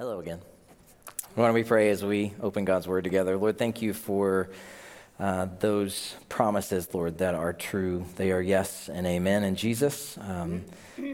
[0.00, 0.40] Hello again.
[1.34, 3.36] Why don't we pray as we open God's Word together?
[3.36, 4.48] Lord, thank you for
[5.18, 8.06] uh, those promises, Lord, that are true.
[8.16, 10.16] They are yes and amen in Jesus.
[10.16, 10.64] Um,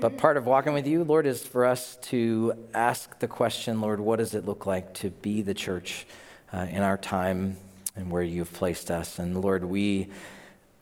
[0.01, 3.99] but part of walking with you, Lord, is for us to ask the question, Lord,
[3.99, 6.07] what does it look like to be the church
[6.53, 7.57] uh, in our time
[7.97, 9.19] and where you've placed us?
[9.19, 10.11] And Lord, we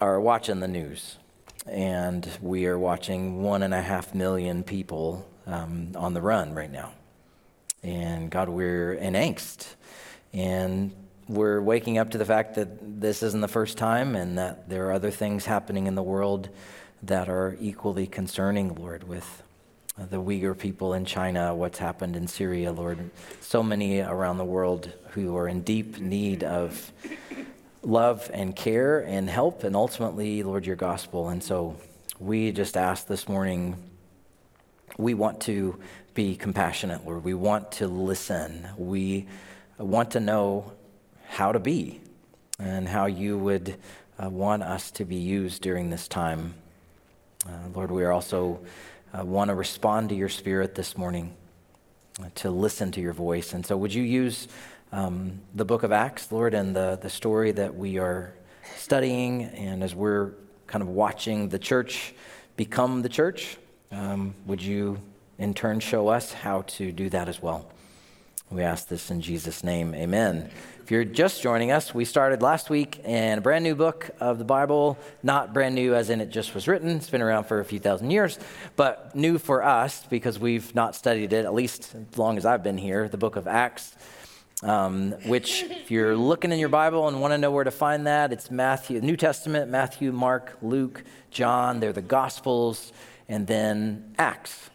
[0.02, 1.16] are watching the news,
[1.66, 6.70] and we are watching one and a half million people um, on the run right
[6.70, 6.92] now.
[7.84, 9.66] And God, we're in angst.
[10.32, 10.92] And
[11.28, 14.88] we're waking up to the fact that this isn't the first time and that there
[14.88, 16.48] are other things happening in the world
[17.02, 19.42] that are equally concerning, Lord, with
[19.96, 23.10] the Uyghur people in China, what's happened in Syria, Lord.
[23.40, 26.90] So many around the world who are in deep need of
[27.82, 31.28] love and care and help, and ultimately, Lord, your gospel.
[31.28, 31.76] And so
[32.18, 33.76] we just ask this morning,
[34.96, 35.78] we want to
[36.14, 37.24] be compassionate, Lord.
[37.24, 38.68] We want to listen.
[38.78, 39.26] We
[39.78, 40.72] want to know
[41.26, 42.00] how to be
[42.60, 43.76] and how you would
[44.22, 46.54] uh, want us to be used during this time.
[47.46, 48.60] Uh, Lord, we also
[49.12, 51.34] uh, want to respond to your spirit this morning,
[52.22, 53.52] uh, to listen to your voice.
[53.52, 54.46] And so, would you use
[54.92, 58.34] um, the book of Acts, Lord, and the, the story that we are
[58.76, 60.30] studying, and as we're
[60.68, 62.14] kind of watching the church
[62.56, 63.56] become the church,
[63.90, 65.00] um, would you
[65.38, 67.70] in turn show us how to do that as well.
[68.50, 69.94] We ask this in Jesus' name.
[69.94, 70.50] Amen.
[70.82, 74.38] If you're just joining us, we started last week in a brand new book of
[74.38, 74.98] the Bible.
[75.22, 77.78] Not brand new as in it just was written, it's been around for a few
[77.78, 78.38] thousand years,
[78.76, 82.62] but new for us because we've not studied it, at least as long as I've
[82.62, 83.96] been here, the book of Acts.
[84.62, 88.06] Um, which, if you're looking in your Bible and want to know where to find
[88.06, 91.80] that, it's Matthew, New Testament, Matthew, Mark, Luke, John.
[91.80, 92.92] They're the Gospels,
[93.28, 94.70] and then Acts.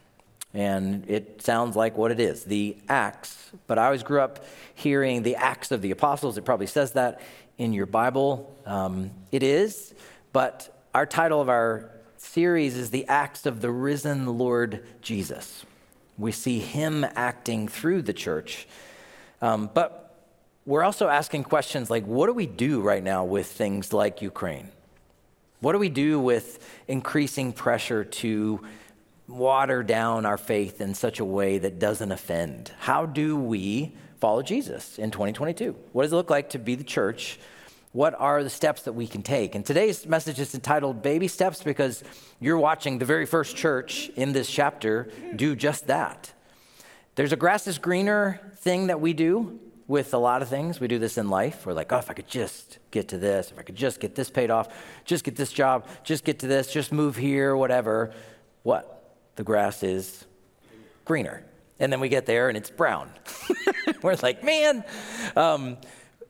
[0.54, 3.52] And it sounds like what it is the Acts.
[3.68, 6.38] But I always grew up hearing the Acts of the Apostles.
[6.38, 7.22] It probably says that
[7.58, 8.56] in your Bible.
[8.66, 9.94] Um, it is.
[10.34, 15.66] But our title of our series is The Acts of the Risen Lord Jesus.
[16.18, 18.68] We see him acting through the church.
[19.42, 20.06] Um, but
[20.66, 24.70] we're also asking questions like what do we do right now with things like Ukraine?
[25.62, 28.62] What do we do with increasing pressure to
[29.30, 32.72] water down our faith in such a way that doesn't offend?
[32.80, 35.76] How do we follow Jesus in 2022?
[35.94, 37.40] What does it look like to be the church?
[37.92, 39.56] What are the steps that we can take?
[39.56, 42.04] And today's message is entitled Baby Steps because
[42.40, 46.34] you're watching the very first church in this chapter do just that.
[47.16, 50.80] There's a grass is greener thing that we do with a lot of things.
[50.80, 51.66] We do this in life.
[51.66, 54.14] We're like, oh, if I could just get to this, if I could just get
[54.14, 54.68] this paid off,
[55.04, 58.14] just get this job, just get to this, just move here, whatever.
[58.62, 58.99] What?
[59.40, 60.26] The grass is
[61.06, 61.46] greener.
[61.80, 63.10] And then we get there and it's brown.
[64.04, 64.84] We're like, man,
[65.34, 65.78] um,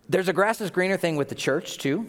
[0.07, 2.05] there's a grass is greener thing with the church too.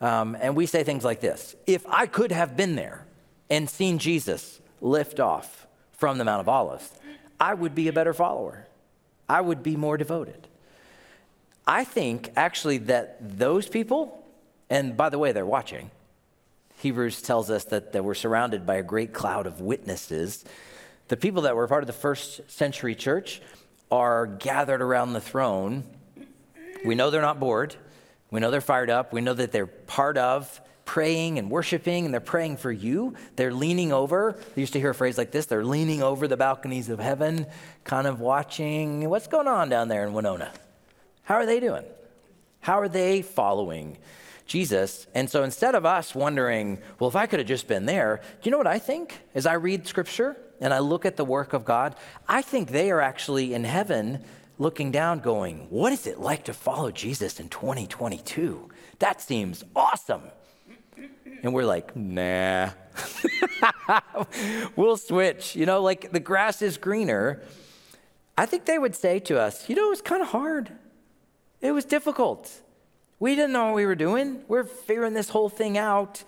[0.00, 3.04] Um, and we say things like this If I could have been there
[3.50, 6.92] and seen Jesus lift off from the Mount of Olives,
[7.38, 8.66] I would be a better follower.
[9.28, 10.48] I would be more devoted.
[11.66, 14.24] I think actually that those people,
[14.70, 15.90] and by the way, they're watching,
[16.78, 20.44] Hebrews tells us that, that we're surrounded by a great cloud of witnesses.
[21.08, 23.42] The people that were part of the first century church
[23.90, 25.84] are gathered around the throne.
[26.84, 27.74] We know they're not bored.
[28.30, 29.12] We know they're fired up.
[29.12, 33.14] We know that they're part of praying and worshiping, and they're praying for you.
[33.36, 34.38] They're leaning over.
[34.56, 37.46] I used to hear a phrase like this they're leaning over the balconies of heaven,
[37.84, 40.50] kind of watching what's going on down there in Winona.
[41.24, 41.84] How are they doing?
[42.60, 43.98] How are they following
[44.48, 45.06] Jesus.
[45.14, 48.48] And so instead of us wondering, well, if I could have just been there, do
[48.48, 51.52] you know what I think as I read scripture and I look at the work
[51.52, 51.94] of God?
[52.26, 54.24] I think they are actually in heaven
[54.58, 58.68] looking down, going, what is it like to follow Jesus in 2022?
[58.98, 60.22] That seems awesome.
[61.42, 62.70] And we're like, nah,
[64.76, 65.54] we'll switch.
[65.54, 67.42] You know, like the grass is greener.
[68.36, 70.72] I think they would say to us, you know, it was kind of hard.
[71.60, 72.62] It was difficult.
[73.20, 74.42] We didn't know what we were doing.
[74.46, 76.22] We're figuring this whole thing out.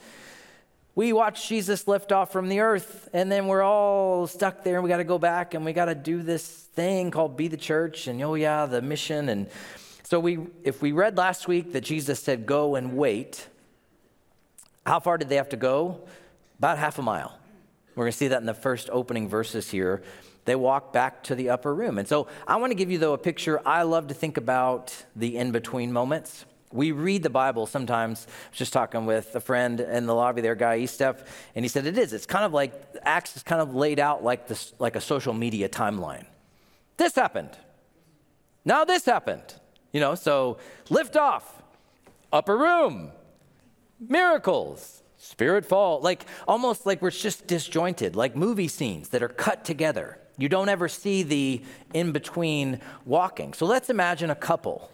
[0.97, 4.83] We watched Jesus lift off from the earth, and then we're all stuck there, and
[4.83, 6.45] we got to go back and we got to do this
[6.75, 9.29] thing called be the church, and oh, yeah, the mission.
[9.29, 9.47] And
[10.03, 13.47] so, we, if we read last week that Jesus said, go and wait,
[14.85, 16.01] how far did they have to go?
[16.59, 17.39] About half a mile.
[17.95, 20.03] We're going to see that in the first opening verses here.
[20.45, 21.99] They walk back to the upper room.
[21.99, 23.61] And so, I want to give you, though, a picture.
[23.65, 26.45] I love to think about the in between moments.
[26.73, 28.27] We read the Bible sometimes.
[28.29, 31.69] I was just talking with a friend in the lobby there, Guy Estep, and he
[31.69, 32.13] said it is.
[32.13, 32.73] It's kind of like
[33.03, 36.27] Acts is kind of laid out like this, like a social media timeline.
[36.97, 37.51] This happened.
[38.65, 39.55] Now this happened.
[39.93, 40.59] You know, so
[40.89, 41.63] lift off,
[42.33, 43.11] upper room,
[43.99, 49.65] miracles, spirit fall, like almost like we're just disjointed, like movie scenes that are cut
[49.65, 50.19] together.
[50.39, 51.63] You don't ever see the
[51.93, 53.53] in between walking.
[53.53, 54.91] So let's imagine a couple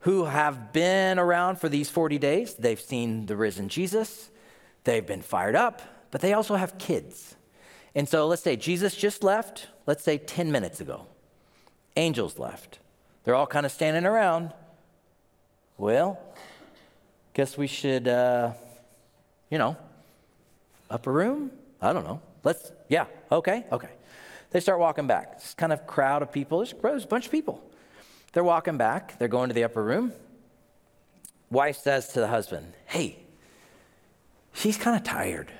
[0.00, 2.54] who have been around for these 40 days.
[2.54, 4.30] They've seen the risen Jesus,
[4.84, 7.36] they've been fired up, but they also have kids.
[7.94, 11.06] And so let's say Jesus just left, let's say 10 minutes ago.
[11.96, 12.78] Angels left.
[13.24, 14.52] They're all kind of standing around.
[15.76, 16.18] Well,
[17.34, 18.52] guess we should, uh,
[19.50, 19.76] you know,
[20.88, 21.50] upper room?
[21.82, 22.20] I don't know.
[22.44, 23.90] Let's, yeah, okay, okay.
[24.50, 25.40] They start walking back.
[25.40, 27.62] This kind of crowd of people, there's a bunch of people.
[28.32, 30.12] They're walking back, they're going to the upper room.
[31.50, 33.18] Wife says to the husband, Hey,
[34.52, 35.50] she's kind of tired,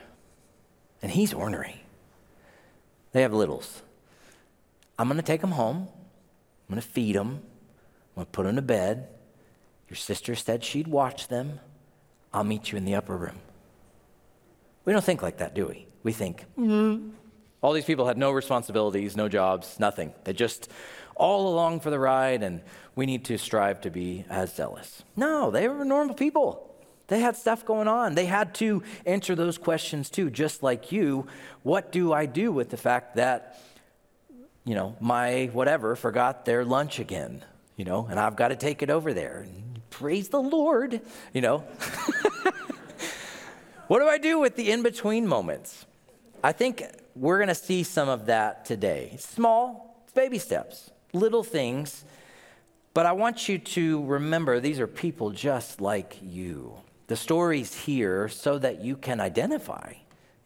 [1.03, 1.83] and he's ornery.
[3.13, 3.83] They have littles.
[4.99, 5.89] I'm going to take them home.
[6.69, 7.41] I'm going to feed them.
[7.41, 9.09] I'm going to put them to bed.
[9.89, 11.59] Your sister said she'd watch them.
[12.33, 13.39] I'll meet you in the upper room.
[14.85, 15.87] We don't think like that, do we?
[16.03, 17.11] We think, mm.
[17.63, 20.13] All these people had no responsibilities, no jobs, nothing.
[20.25, 20.71] They just
[21.15, 22.63] all along for the ride, and
[22.97, 25.05] we need to strive to be as zealous.
[25.17, 26.67] No, they were normal people.
[27.09, 28.15] They had stuff going on.
[28.15, 31.27] They had to answer those questions too, just like you.
[31.63, 33.61] What do I do with the fact that,
[34.65, 37.45] you know, my whatever forgot their lunch again,
[37.77, 39.47] you know, and I've got to take it over there?
[39.91, 41.01] Praise the Lord,
[41.35, 41.59] you know.
[43.89, 45.85] what do I do with the in between moments?
[46.45, 46.85] I think
[47.15, 49.17] we're going to see some of that today.
[49.19, 52.05] Small, baby steps little things,
[52.95, 56.75] but I want you to remember these are people just like you.
[57.07, 59.95] The story's here so that you can identify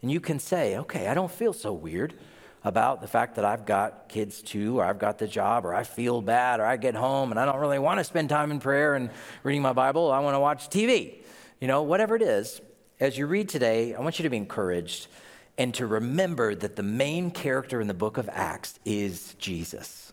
[0.01, 2.15] and you can say, okay, I don't feel so weird
[2.63, 5.83] about the fact that I've got kids too, or I've got the job, or I
[5.83, 8.59] feel bad, or I get home and I don't really want to spend time in
[8.59, 9.11] prayer and
[9.43, 10.11] reading my Bible.
[10.11, 11.17] I want to watch TV.
[11.61, 12.59] You know, whatever it is,
[12.99, 15.07] as you read today, I want you to be encouraged
[15.57, 20.11] and to remember that the main character in the book of Acts is Jesus.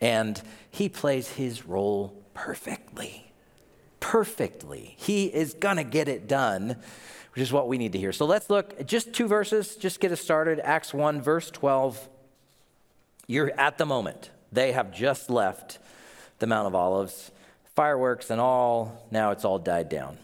[0.00, 0.40] And
[0.70, 3.32] he plays his role perfectly.
[4.00, 4.94] Perfectly.
[4.98, 6.76] He is going to get it done,
[7.34, 8.12] which is what we need to hear.
[8.12, 10.60] So let's look just two verses, just get us started.
[10.60, 12.08] Acts 1, verse 12.
[13.26, 14.30] You're at the moment.
[14.52, 15.78] They have just left
[16.38, 17.30] the Mount of Olives,
[17.74, 19.06] fireworks and all.
[19.10, 20.18] Now it's all died down.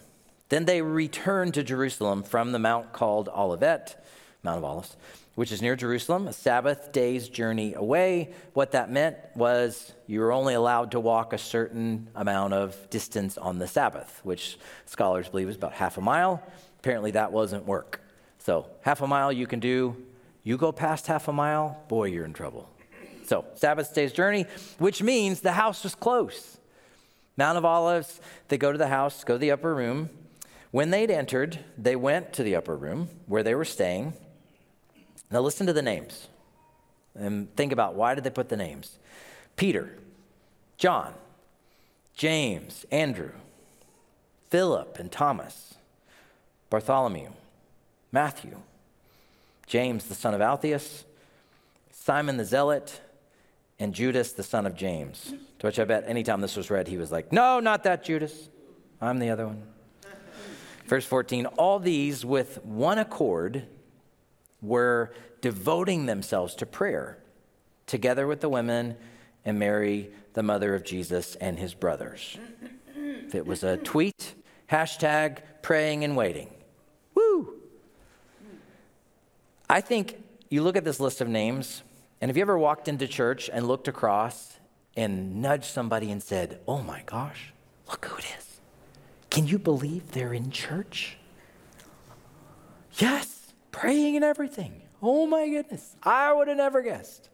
[0.51, 4.00] Then they returned to Jerusalem from the mount called Olivet,
[4.43, 4.97] Mount of Olives
[5.41, 8.35] which is near Jerusalem, a Sabbath day's journey away.
[8.53, 13.39] What that meant was you were only allowed to walk a certain amount of distance
[13.39, 16.43] on the Sabbath, which scholars believe is about half a mile.
[16.81, 18.03] Apparently, that wasn't work.
[18.39, 19.97] So, half a mile you can do.
[20.43, 22.69] You go past half a mile, boy, you're in trouble.
[23.25, 24.45] So, Sabbath day's journey,
[24.79, 26.59] which means the house was close.
[27.39, 30.11] Mount of Olives, they go to the house, go to the upper room.
[30.71, 34.13] When they'd entered, they went to the upper room where they were staying.
[35.31, 36.29] Now listen to the names
[37.15, 38.99] and think about why did they put the names?
[39.57, 39.97] Peter,
[40.77, 41.15] John,
[42.15, 43.33] James, Andrew,
[44.49, 45.75] Philip and Thomas,
[46.69, 47.31] Bartholomew,
[48.13, 48.57] Matthew,
[49.67, 51.05] James the son of Alphaeus,
[51.93, 53.01] Simon the Zealot,
[53.79, 55.33] and Judas the son of James.
[55.61, 58.49] To which I bet anytime this was read, he was like, No, not that Judas.
[59.01, 59.63] I'm the other one.
[60.87, 63.67] Verse 14, all these with one accord
[64.63, 67.19] were devoting themselves to prayer
[67.87, 68.97] together with the women
[69.45, 72.39] and Mary, the mother of Jesus, and his brothers.
[72.95, 74.35] If it was a tweet,
[74.71, 76.51] hashtag praying and waiting.
[77.15, 77.55] Woo!
[79.69, 81.83] I think you look at this list of names,
[82.21, 84.59] and have you ever walked into church and looked across
[84.97, 87.53] and nudged somebody and said, Oh my gosh,
[87.89, 88.61] look who it is?
[89.31, 91.17] Can you believe they're in church?
[92.99, 93.40] Yes
[93.73, 94.83] praying and everything.
[95.03, 95.97] Oh my goodness.
[96.03, 97.29] I would have never guessed.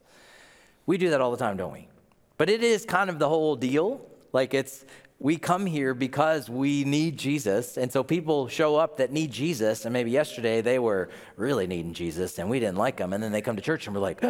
[0.87, 1.89] We do that all the time, don't we?
[2.37, 4.07] But it is kind of the whole deal.
[4.33, 4.85] Like it's,
[5.19, 7.77] we come here because we need Jesus.
[7.77, 9.85] And so people show up that need Jesus.
[9.85, 13.13] And maybe yesterday they were really needing Jesus and we didn't like them.
[13.13, 14.23] And then they come to church and we're like,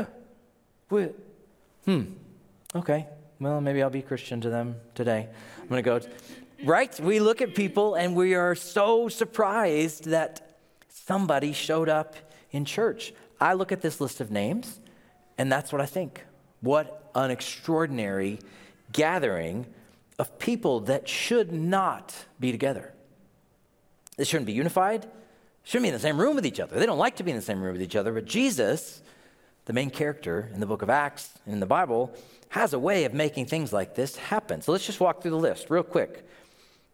[0.89, 1.15] what?
[1.85, 2.03] hmm,
[2.75, 3.07] okay.
[3.41, 5.29] Well, maybe I'll be Christian to them today.
[5.61, 6.01] I'm going to go.
[6.65, 6.99] Right?
[7.01, 10.46] We look at people and we are so surprised that
[11.05, 12.17] somebody showed up
[12.51, 13.13] in church.
[13.41, 14.81] I look at this list of names,
[15.39, 16.25] and that's what I think.
[16.61, 18.39] What an extraordinary
[18.93, 19.67] gathering
[20.19, 22.93] of people that should not be together.
[24.17, 25.07] They shouldn't be unified,
[25.65, 26.79] shouldn't be in the same room with each other.
[26.79, 29.03] They don't like to be in the same room with each other, but Jesus
[29.67, 32.15] the main character in the book of Acts in the Bible,
[32.49, 34.63] has a way of making things like this happen.
[34.63, 36.27] So let's just walk through the list real quick.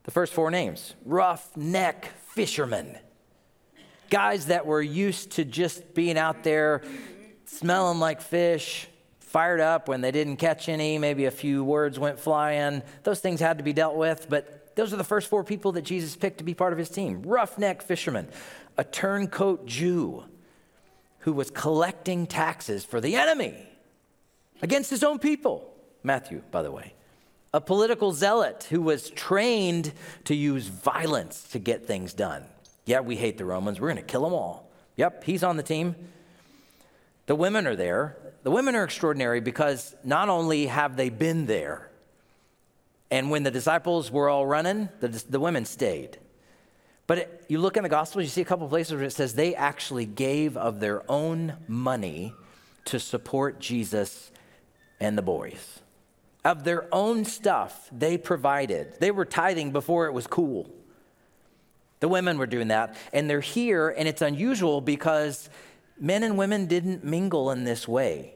[0.05, 2.99] The first four names roughneck fishermen.
[4.13, 6.83] Guys that were used to just being out there
[7.47, 8.87] smelling like fish,
[9.21, 12.83] fired up when they didn't catch any, maybe a few words went flying.
[13.05, 15.83] Those things had to be dealt with, but those are the first four people that
[15.83, 18.29] Jesus picked to be part of his team roughneck fishermen,
[18.77, 20.25] a turncoat Jew
[21.21, 23.55] who was collecting taxes for the enemy
[24.61, 25.73] against his own people.
[26.03, 26.93] Matthew, by the way.
[27.55, 32.45] A political zealot who was trained to use violence to get things done.
[32.85, 33.81] Yeah, we hate the Romans.
[33.81, 34.71] We're going to kill them all.
[34.97, 35.95] Yep, he's on the team.
[37.27, 38.17] The women are there.
[38.43, 41.91] The women are extraordinary because not only have they been there,
[43.11, 46.19] and when the disciples were all running, the, the women stayed.
[47.07, 49.35] But it, you look in the Gospels, you see a couple places where it says
[49.35, 52.35] they actually gave of their own money
[52.87, 54.31] to support Jesus
[54.99, 55.81] and the boys.
[56.45, 58.95] Of their own stuff, they provided.
[58.99, 60.71] They were tithing before it was cool.
[62.03, 62.97] The women were doing that.
[63.13, 65.49] And they're here, and it's unusual because
[66.01, 68.35] men and women didn't mingle in this way.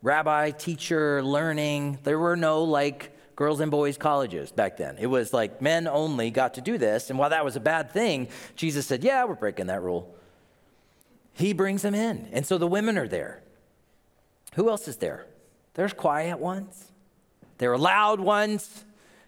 [0.00, 4.96] Rabbi, teacher, learning, there were no like girls and boys colleges back then.
[4.98, 7.10] It was like men only got to do this.
[7.10, 10.14] And while that was a bad thing, Jesus said, Yeah, we're breaking that rule.
[11.34, 12.30] He brings them in.
[12.32, 13.42] And so the women are there.
[14.54, 15.26] Who else is there?
[15.74, 16.90] There's quiet ones,
[17.58, 18.82] there are loud ones,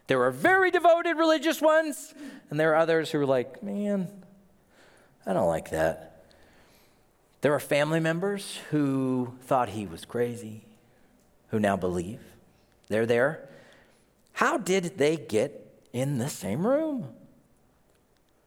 [0.07, 2.15] there are very devoted religious ones,
[2.51, 4.09] and there are others who are like, Man,
[5.27, 6.25] I don't like that.
[7.41, 10.65] There are family members who thought he was crazy,
[11.51, 12.21] who now believe.
[12.89, 13.49] They're there.
[14.33, 17.09] How did they get in the same room?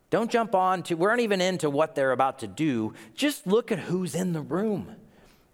[0.10, 2.94] Don't jump on to, we aren't even into what they're about to do.
[3.13, 4.96] Just look at who's in the room.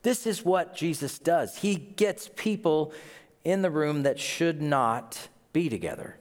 [0.02, 1.58] This is what Jesus does.
[1.58, 2.94] He gets people
[3.44, 6.18] in the room that should not be together.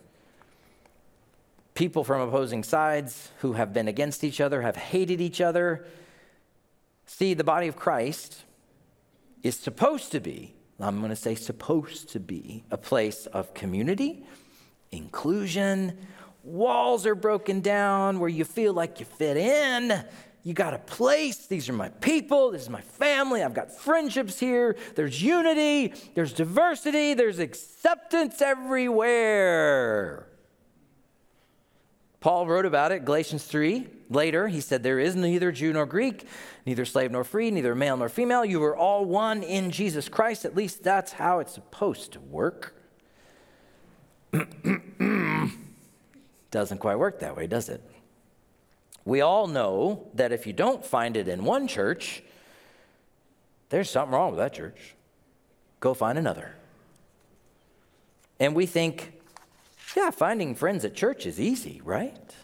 [1.74, 5.84] People from opposing sides who have been against each other, have hated each other.
[7.04, 8.44] See, the body of Christ
[9.42, 14.24] is supposed to be I'm going to say supposed to be a place of community,
[14.90, 15.96] inclusion.
[16.42, 20.04] Walls are broken down where you feel like you fit in.
[20.44, 21.46] You got a place.
[21.46, 22.50] These are my people.
[22.50, 23.42] This is my family.
[23.42, 24.76] I've got friendships here.
[24.94, 25.94] There's unity.
[26.14, 27.14] There's diversity.
[27.14, 30.28] There's acceptance everywhere.
[32.20, 33.86] Paul wrote about it, Galatians 3.
[34.10, 36.26] Later, he said, There is neither Jew nor Greek,
[36.66, 38.44] neither slave nor free, neither male nor female.
[38.44, 40.44] You are all one in Jesus Christ.
[40.44, 42.74] At least that's how it's supposed to work.
[46.50, 47.82] Doesn't quite work that way, does it?
[49.04, 52.22] We all know that if you don't find it in one church,
[53.68, 54.94] there's something wrong with that church.
[55.80, 56.54] Go find another.
[58.40, 59.14] And we think
[59.96, 62.34] yeah, finding friends at church is easy, right?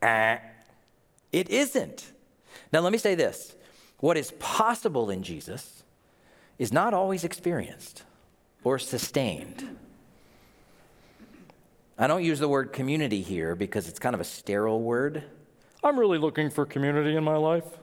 [0.00, 0.36] Uh,
[1.30, 2.12] it isn't.
[2.72, 3.54] Now, let me say this
[3.98, 5.82] what is possible in Jesus
[6.58, 8.02] is not always experienced
[8.64, 9.76] or sustained.
[12.02, 15.22] I don't use the word community here because it's kind of a sterile word.
[15.84, 17.78] I'm really looking for community in my life.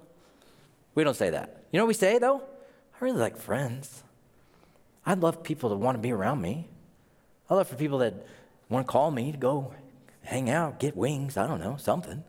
[0.94, 1.64] We don't say that.
[1.72, 2.40] You know what we say, though?
[2.40, 4.04] I really like friends.
[5.06, 6.68] I'd love people to want to be around me.
[7.50, 8.14] I love for people that
[8.68, 9.74] want to call me to go
[10.24, 12.26] hang out, get wings, I don't know, something.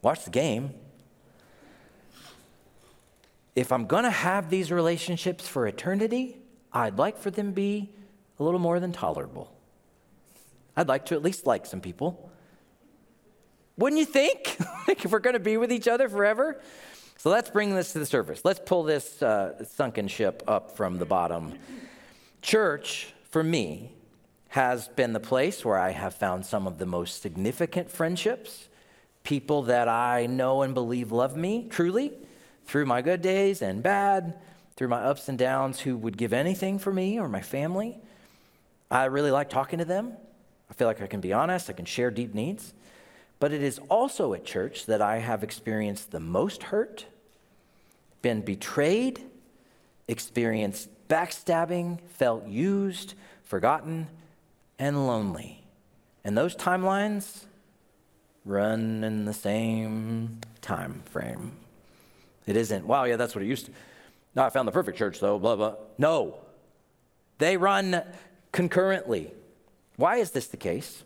[0.00, 0.72] Watch the game.
[3.54, 6.38] If I'm going to have these relationships for eternity,
[6.72, 7.90] I'd like for them to be
[8.38, 9.54] a little more than tolerable.
[10.80, 12.30] I'd like to at least like some people.
[13.76, 14.56] Wouldn't you think?
[14.88, 16.58] like if we're going to be with each other forever?
[17.18, 18.46] So let's bring this to the surface.
[18.46, 21.58] Let's pull this uh, sunken ship up from the bottom.
[22.40, 23.92] Church, for me,
[24.48, 28.70] has been the place where I have found some of the most significant friendships,
[29.22, 32.14] people that I know and believe love me truly
[32.64, 34.38] through my good days and bad,
[34.76, 37.98] through my ups and downs, who would give anything for me or my family.
[38.90, 40.14] I really like talking to them.
[40.70, 42.72] I feel like I can be honest, I can share deep needs.
[43.40, 47.06] But it is also at church that I have experienced the most hurt,
[48.22, 49.20] been betrayed,
[50.08, 54.08] experienced backstabbing, felt used, forgotten,
[54.78, 55.64] and lonely.
[56.22, 57.44] And those timelines
[58.44, 61.52] run in the same time frame.
[62.46, 63.72] It isn't, wow, yeah, that's what it used to.
[64.34, 65.74] No, I found the perfect church though, blah, blah.
[65.98, 66.36] No.
[67.38, 68.02] They run
[68.52, 69.32] concurrently.
[70.00, 71.04] Why is this the case?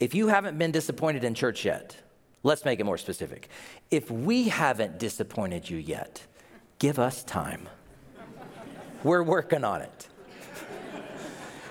[0.00, 1.96] If you haven't been disappointed in church yet,
[2.42, 3.48] let's make it more specific.
[3.88, 6.26] If we haven't disappointed you yet,
[6.80, 7.68] give us time.
[9.04, 10.08] We're working on it.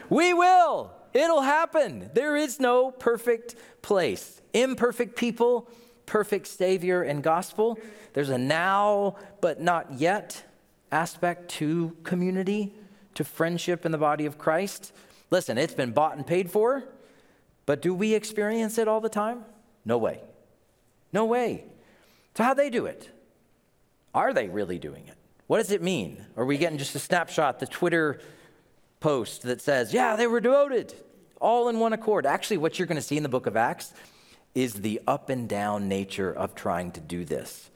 [0.09, 0.93] we will.
[1.13, 2.09] It'll happen.
[2.13, 4.39] There is no perfect place.
[4.53, 5.69] Imperfect people,
[6.05, 7.77] perfect Savior and gospel.
[8.13, 10.41] There's a now, but not yet
[10.89, 12.73] aspect to community,
[13.15, 14.93] to friendship in the body of Christ.
[15.31, 16.83] Listen, it's been bought and paid for,
[17.65, 19.45] but do we experience it all the time?
[19.85, 20.19] No way.
[21.13, 21.65] No way.
[22.35, 23.09] So, how they do it?
[24.13, 25.15] Are they really doing it?
[25.47, 26.25] What does it mean?
[26.37, 28.19] Are we getting just a snapshot, the Twitter
[28.99, 30.93] post that says, yeah, they were devoted,
[31.39, 32.25] all in one accord?
[32.25, 33.93] Actually, what you're going to see in the book of Acts
[34.53, 37.69] is the up and down nature of trying to do this.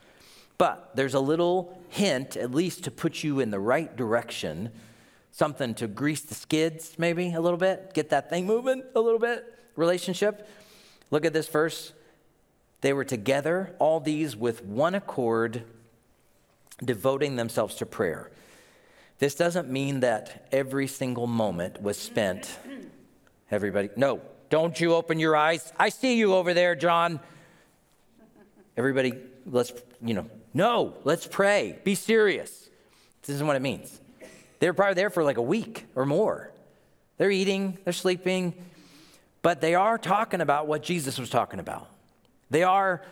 [0.57, 4.71] But there's a little hint, at least to put you in the right direction,
[5.36, 9.20] something to grease the skids, maybe a little bit, get that thing moving a little
[9.20, 9.44] bit.
[9.75, 10.48] Relationship.
[11.12, 11.92] Look at this verse.
[12.80, 15.63] They were together, all these with one accord,
[16.82, 18.32] devoting themselves to prayer.
[19.20, 22.58] This doesn't mean that every single moment was spent.
[23.51, 25.74] Everybody, no, don't you open your eyes.
[25.77, 27.20] I see you over there, John.
[28.77, 29.13] Everybody,
[29.46, 31.77] let's, you know, no, let's pray.
[31.84, 32.70] Be serious.
[33.22, 34.00] This isn't what it means.
[34.65, 36.51] They're probably there for like a week or more.
[37.19, 38.55] They're eating, they're sleeping,
[39.43, 41.88] but they are talking about what Jesus was talking about.
[42.50, 43.03] They are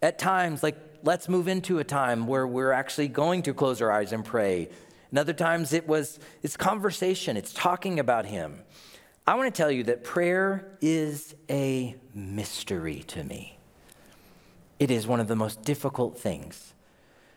[0.00, 3.92] at times like, let's move into a time where we're actually going to close our
[3.92, 4.70] eyes and pray.
[5.10, 8.60] And other times it was, it's conversation, it's talking about Him.
[9.26, 13.58] I want to tell you that prayer is a mystery to me.
[14.78, 16.72] It is one of the most difficult things.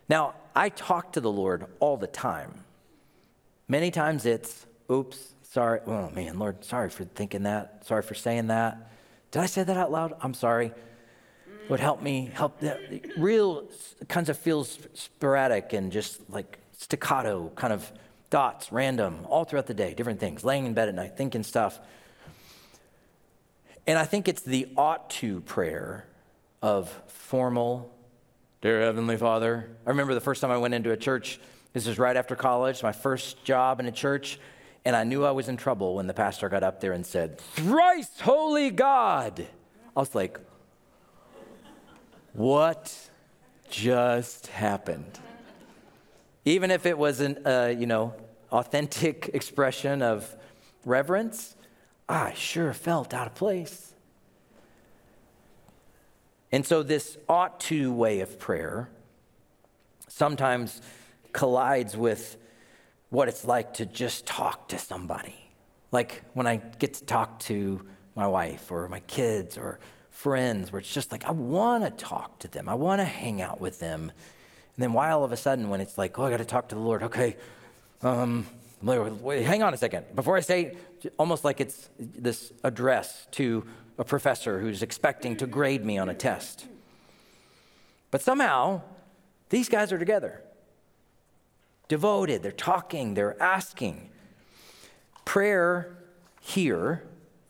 [0.08, 2.62] Now, I talk to the Lord all the time.
[3.68, 5.80] Many times it's, oops, sorry.
[5.88, 7.86] Oh man, Lord, sorry for thinking that.
[7.86, 8.92] Sorry for saying that.
[9.32, 10.14] Did I say that out loud?
[10.22, 10.72] I'm sorry.
[11.70, 12.80] Would help me help that
[13.18, 13.68] real
[14.08, 17.92] kinds of feels sporadic and just like staccato kind of
[18.30, 21.80] dots, random, all throughout the day, different things, laying in bed at night, thinking stuff.
[23.88, 26.06] And I think it's the ought to prayer
[26.62, 27.92] of formal,
[28.62, 29.70] Dear Heavenly Father.
[29.86, 31.40] I remember the first time I went into a church,
[31.76, 34.40] this was right after college, my first job in a church,
[34.86, 37.38] and I knew I was in trouble when the pastor got up there and said,
[37.38, 39.46] Thrice holy God.
[39.94, 40.40] I was like,
[42.32, 43.10] what
[43.70, 45.20] just happened?
[46.46, 48.14] Even if it was an, uh, you know,
[48.54, 50.34] authentic expression of
[50.86, 51.58] reverence,
[52.08, 53.94] I sure felt out of place.
[56.54, 58.88] And so, this ought to way of prayer
[60.08, 60.82] sometimes
[61.36, 62.38] collides with
[63.10, 65.36] what it's like to just talk to somebody.
[65.92, 70.80] Like when I get to talk to my wife or my kids or friends, where
[70.80, 73.80] it's just like, I want to talk to them, I want to hang out with
[73.80, 74.04] them.
[74.04, 76.70] And then why all of a sudden, when it's like, oh, I got to talk
[76.70, 77.36] to the Lord, okay,
[78.02, 78.48] um,
[78.82, 80.06] wait, hang on a second.
[80.16, 80.78] Before I say,
[81.20, 83.66] almost like it's this address to
[83.98, 86.66] a professor who's expecting to grade me on a test.
[88.10, 88.82] But somehow,
[89.50, 90.42] these guys are together.
[91.88, 94.10] Devoted, they're talking, they're asking.
[95.24, 95.98] Prayer
[96.42, 97.04] here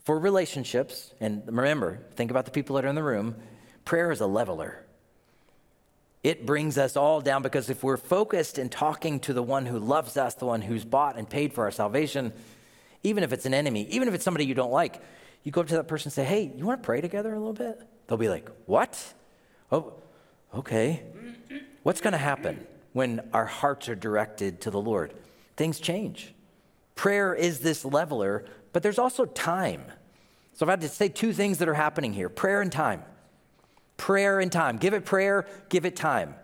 [0.04, 3.36] for relationships, and remember, think about the people that are in the room,
[3.84, 4.84] prayer is a leveler.
[6.22, 9.78] It brings us all down because if we're focused in talking to the one who
[9.78, 12.32] loves us, the one who's bought and paid for our salvation,
[13.02, 15.00] even if it's an enemy, even if it's somebody you don't like,
[15.44, 17.38] you go up to that person and say, Hey, you want to pray together a
[17.38, 17.80] little bit?
[18.06, 19.00] They'll be like, What?
[19.70, 19.94] Oh,
[20.54, 21.04] okay.
[21.84, 25.12] What's going to happen when our hearts are directed to the Lord?
[25.54, 26.32] Things change.
[26.94, 29.84] Prayer is this leveler, but there's also time.
[30.54, 33.02] So if I had to say two things that are happening here prayer and time.
[33.98, 34.78] Prayer and time.
[34.78, 36.36] Give it prayer, give it time.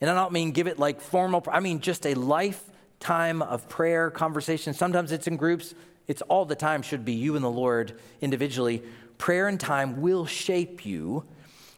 [0.00, 4.08] And I don't mean give it like formal, I mean just a lifetime of prayer,
[4.08, 4.74] conversation.
[4.74, 5.74] Sometimes it's in groups,
[6.06, 8.84] it's all the time, should be you and the Lord individually.
[9.18, 11.24] Prayer and time will shape you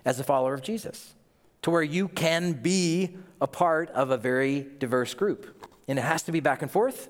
[0.04, 1.14] as a follower of Jesus
[1.62, 5.66] to where you can be a part of a very diverse group.
[5.88, 7.08] And it has to be back and forth,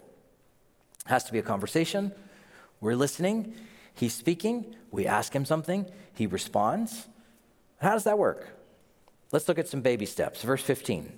[1.07, 2.13] it has to be a conversation.
[2.81, 3.55] We're listening,
[3.95, 7.09] he's speaking, we ask him something, he responds.
[7.79, 8.57] How does that work?
[9.33, 10.43] Let's look at some baby steps.
[10.43, 11.13] Verse 15.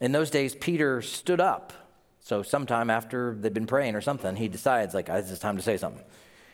[0.00, 1.72] In those days, Peter stood up.
[2.20, 5.62] So, sometime after they'd been praying or something, he decides, like, ah, it's time to
[5.62, 6.02] say something.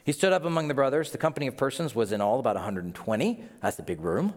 [0.04, 1.12] He stood up among the brothers.
[1.12, 3.44] The company of persons was in all about 120.
[3.60, 4.34] That's a big room,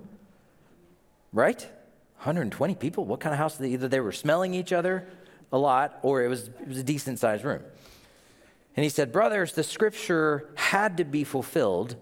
[1.33, 1.67] right?
[2.17, 3.05] 120 people.
[3.05, 3.59] What kind of house?
[3.61, 5.07] Either they were smelling each other
[5.51, 7.61] a lot, or it was, it was a decent sized room.
[8.75, 11.95] And he said, Brothers, the scripture had to be fulfilled,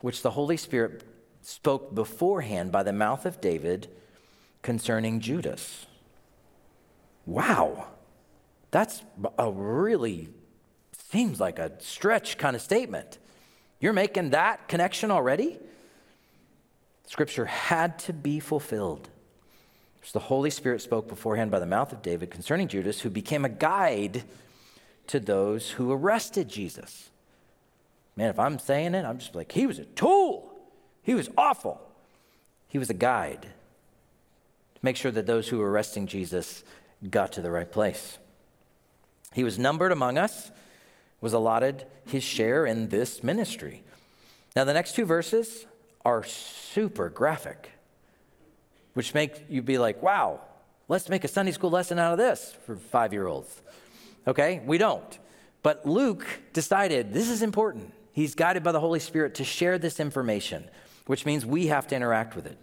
[0.00, 1.04] which the Holy Spirit
[1.42, 3.88] spoke beforehand by the mouth of David
[4.62, 5.86] concerning Judas.
[7.26, 7.88] Wow,
[8.70, 9.02] that's
[9.38, 10.28] a really
[10.92, 13.18] seems like a stretch kind of statement.
[13.80, 15.58] You're making that connection already?
[17.06, 19.08] Scripture had to be fulfilled.
[20.12, 23.48] The Holy Spirit spoke beforehand by the mouth of David concerning Judas, who became a
[23.48, 24.22] guide
[25.08, 27.10] to those who arrested Jesus.
[28.16, 30.50] Man, if I'm saying it, I'm just like, he was a tool.
[31.02, 31.80] He was awful.
[32.68, 36.64] He was a guide to make sure that those who were arresting Jesus
[37.10, 38.18] got to the right place.
[39.32, 40.50] He was numbered among us,
[41.20, 43.82] was allotted his share in this ministry.
[44.54, 45.66] Now, the next two verses
[46.04, 47.70] are super graphic,
[48.94, 50.40] which make you be like, wow,
[50.88, 53.62] let's make a Sunday school lesson out of this for five year olds.
[54.26, 55.18] Okay, we don't.
[55.62, 57.92] But Luke decided this is important.
[58.12, 60.64] He's guided by the Holy Spirit to share this information,
[61.06, 62.58] which means we have to interact with it.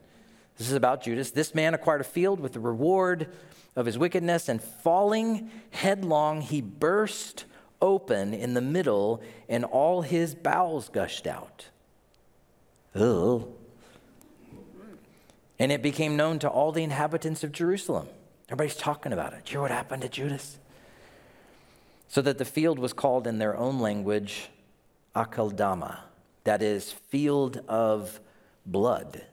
[0.57, 1.31] This is about Judas.
[1.31, 3.29] This man acquired a field with the reward
[3.75, 7.45] of his wickedness, and falling headlong, he burst
[7.81, 11.67] open in the middle, and all his bowels gushed out.
[12.95, 13.55] Oh.
[15.61, 18.07] And it became known to all the inhabitants of Jerusalem.
[18.47, 19.45] Everybody's talking about it.
[19.45, 20.57] Do you hear what happened to Judas?
[22.07, 24.49] So that the field was called in their own language
[25.15, 25.99] Akeldama,
[26.45, 28.19] that is, field of
[28.65, 29.23] blood.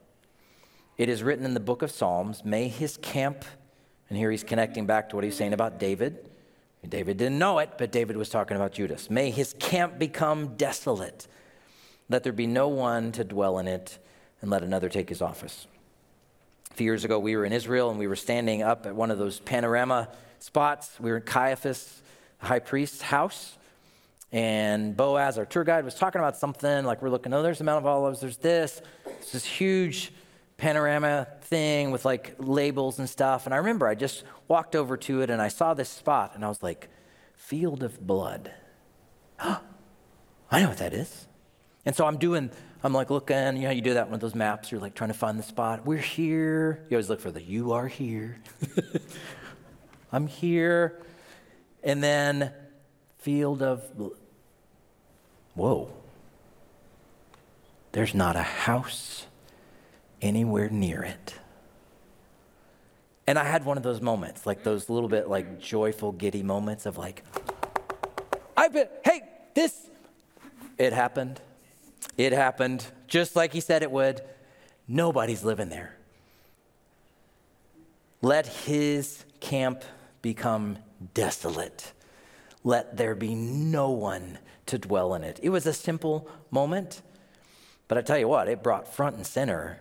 [0.98, 3.46] It is written in the book of Psalms, may his camp,
[4.10, 6.28] and here he's connecting back to what he's saying about David.
[6.86, 9.08] David didn't know it, but David was talking about Judas.
[9.08, 11.26] May his camp become desolate.
[12.10, 13.98] Let there be no one to dwell in it,
[14.42, 15.66] and let another take his office.
[16.78, 19.18] Few years ago, we were in Israel and we were standing up at one of
[19.18, 20.92] those panorama spots.
[21.00, 22.02] We were in Caiaphas,
[22.38, 23.58] the high priest's house.
[24.30, 27.64] And Boaz, our tour guide, was talking about something like we're looking, oh, there's the
[27.64, 30.12] Mount of Olives, there's this, it's this huge
[30.56, 33.46] panorama thing with like labels and stuff.
[33.46, 36.44] And I remember I just walked over to it and I saw this spot and
[36.44, 36.88] I was like,
[37.34, 38.52] Field of Blood.
[39.40, 39.60] I
[40.52, 41.26] know what that is.
[41.84, 44.70] And so I'm doing, I'm like looking, you know, you do that with those maps,
[44.70, 45.84] you're like trying to find the spot.
[45.84, 46.84] We're here.
[46.88, 48.38] You always look for the, you are here.
[50.12, 51.00] I'm here.
[51.82, 52.52] And then
[53.18, 53.82] field of,
[55.54, 55.90] whoa.
[57.92, 59.26] There's not a house
[60.22, 61.34] anywhere near it.
[63.26, 66.86] And I had one of those moments, like those little bit like joyful, giddy moments
[66.86, 67.24] of like,
[68.56, 69.22] I've been, hey,
[69.54, 69.90] this,
[70.78, 71.40] it happened.
[72.16, 74.22] It happened just like he said it would.
[74.86, 75.96] Nobody's living there.
[78.22, 79.84] Let his camp
[80.22, 80.78] become
[81.14, 81.92] desolate.
[82.64, 85.38] Let there be no one to dwell in it.
[85.42, 87.02] It was a simple moment,
[87.86, 89.80] but I tell you what, it brought front and center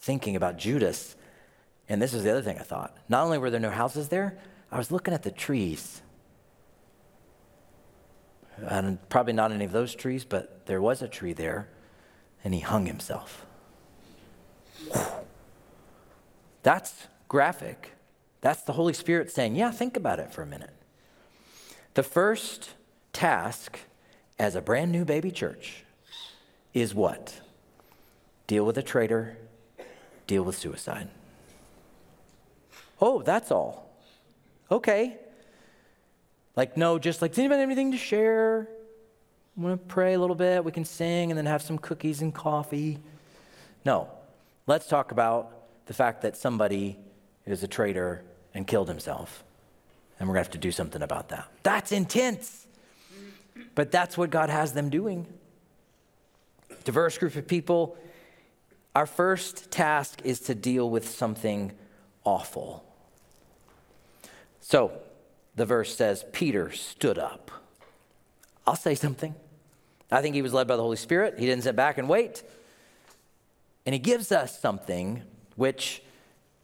[0.00, 1.16] thinking about Judas.
[1.88, 2.96] And this is the other thing I thought.
[3.08, 4.38] Not only were there no houses there,
[4.70, 6.02] I was looking at the trees.
[8.58, 11.68] And probably not any of those trees, but there was a tree there,
[12.42, 13.46] and he hung himself.
[16.62, 17.92] That's graphic.
[18.40, 20.72] That's the Holy Spirit saying, Yeah, think about it for a minute.
[21.94, 22.70] The first
[23.12, 23.80] task
[24.38, 25.84] as a brand new baby church
[26.72, 27.40] is what?
[28.46, 29.36] Deal with a traitor
[30.26, 31.08] deal with suicide.
[33.00, 33.90] Oh, that's all.
[34.70, 35.18] Okay.
[36.56, 38.68] Like, no, just like, does anybody have anything to share?
[39.56, 40.64] I want to pray a little bit.
[40.64, 42.98] We can sing and then have some cookies and coffee.
[43.84, 44.08] No.
[44.66, 45.52] Let's talk about
[45.86, 46.96] the fact that somebody
[47.44, 48.22] is a traitor
[48.54, 49.44] and killed himself.
[50.18, 51.48] And we're going to have to do something about that.
[51.62, 52.66] That's intense.
[53.74, 55.26] But that's what God has them doing.
[56.84, 57.96] Diverse group of people
[58.94, 61.72] our first task is to deal with something
[62.22, 62.84] awful.
[64.60, 64.92] So
[65.56, 67.50] the verse says, Peter stood up.
[68.66, 69.34] I'll say something.
[70.10, 71.38] I think he was led by the Holy Spirit.
[71.38, 72.42] He didn't sit back and wait.
[73.86, 75.22] And he gives us something
[75.56, 76.02] which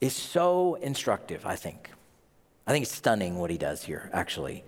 [0.01, 1.91] is so instructive, I think.
[2.67, 4.65] I think it's stunning what he does here, actually.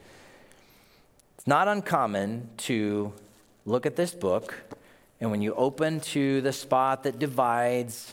[1.39, 3.13] It's not uncommon to
[3.65, 4.55] look at this book
[5.23, 8.13] and when you open to the spot that divides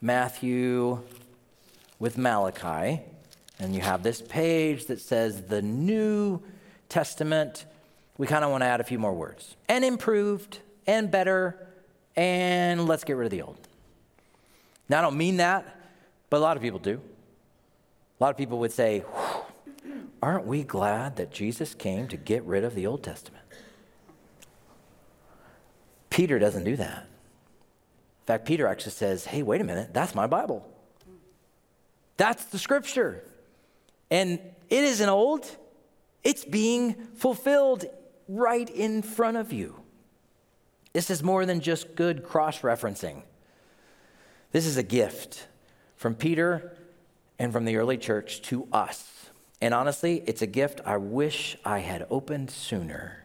[0.00, 1.00] Matthew
[1.98, 3.02] with Malachi,
[3.58, 6.42] and you have this page that says the New
[6.88, 7.64] Testament,
[8.18, 9.56] we kind of want to add a few more words.
[9.68, 11.66] And improved, and better,
[12.14, 13.58] and let's get rid of the old.
[14.88, 15.80] Now, I don't mean that,
[16.30, 17.00] but a lot of people do.
[18.18, 19.04] A lot of people would say,
[20.22, 23.44] Aren't we glad that Jesus came to get rid of the Old Testament?
[26.10, 27.02] Peter doesn't do that.
[27.02, 30.66] In fact, Peter actually says, hey, wait a minute, that's my Bible.
[32.16, 33.22] That's the scripture.
[34.10, 34.38] And
[34.68, 35.48] it isn't old,
[36.22, 37.86] it's being fulfilled
[38.28, 39.80] right in front of you.
[40.92, 43.22] This is more than just good cross referencing.
[44.52, 45.46] This is a gift
[45.96, 46.76] from Peter
[47.38, 49.30] and from the early church to us.
[49.60, 53.22] And honestly, it's a gift I wish I had opened sooner.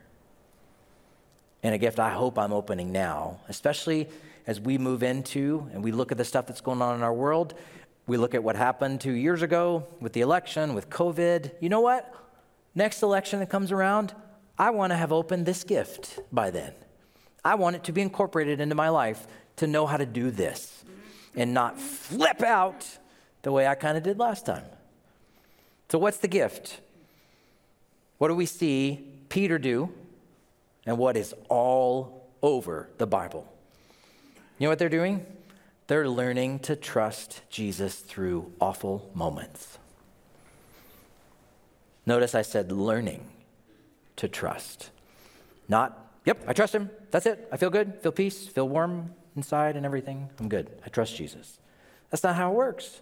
[1.64, 4.10] And a gift I hope I'm opening now, especially
[4.48, 7.14] as we move into and we look at the stuff that's going on in our
[7.14, 7.54] world.
[8.08, 11.52] We look at what happened two years ago with the election, with COVID.
[11.60, 12.14] You know what?
[12.74, 14.14] Next election that comes around,
[14.58, 16.74] I want to have opened this gift by then.
[17.44, 20.84] I want it to be incorporated into my life to know how to do this
[21.36, 22.86] and not flip out
[23.42, 24.66] the way I kind of did last time.
[25.90, 26.80] So, what's the gift?
[28.18, 29.90] What do we see Peter do?
[30.86, 33.52] And what is all over the Bible?
[34.58, 35.26] You know what they're doing?
[35.92, 39.78] They're learning to trust Jesus through awful moments.
[42.06, 43.28] Notice I said learning
[44.16, 44.90] to trust.
[45.68, 46.90] Not, yep, I trust him.
[47.10, 47.46] That's it.
[47.52, 50.30] I feel good, feel peace, feel warm inside and everything.
[50.40, 50.70] I'm good.
[50.86, 51.60] I trust Jesus.
[52.10, 53.02] That's not how it works.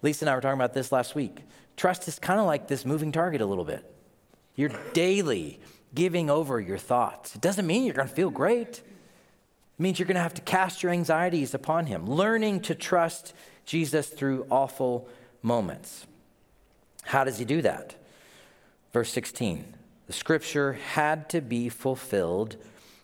[0.00, 1.40] Lisa and I were talking about this last week.
[1.76, 3.84] Trust is kind of like this moving target a little bit.
[4.54, 5.58] You're daily
[5.92, 7.34] giving over your thoughts.
[7.34, 8.80] It doesn't mean you're going to feel great.
[9.78, 13.32] It means you're going to have to cast your anxieties upon him, learning to trust
[13.64, 15.08] Jesus through awful
[15.40, 16.06] moments.
[17.04, 17.94] How does he do that?
[18.92, 19.74] Verse 16
[20.08, 22.56] The scripture had to be fulfilled,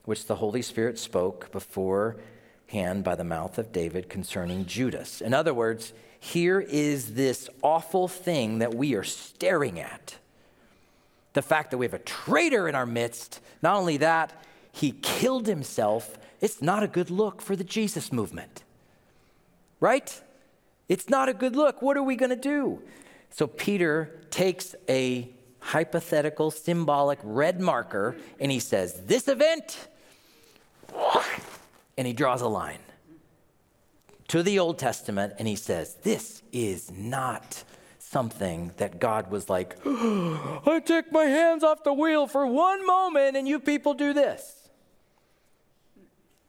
[0.04, 5.20] which the Holy Spirit spoke beforehand by the mouth of David concerning Judas.
[5.20, 10.16] In other words, here is this awful thing that we are staring at.
[11.34, 13.40] The fact that we have a traitor in our midst.
[13.62, 14.32] Not only that,
[14.72, 16.18] he killed himself.
[16.44, 18.64] It's not a good look for the Jesus movement.
[19.80, 20.20] Right?
[20.90, 21.80] It's not a good look.
[21.80, 22.82] What are we going to do?
[23.30, 25.30] So Peter takes a
[25.60, 29.88] hypothetical, symbolic red marker and he says, This event,
[31.96, 32.84] and he draws a line
[34.28, 37.64] to the Old Testament and he says, This is not
[37.98, 43.34] something that God was like, I take my hands off the wheel for one moment
[43.34, 44.63] and you people do this.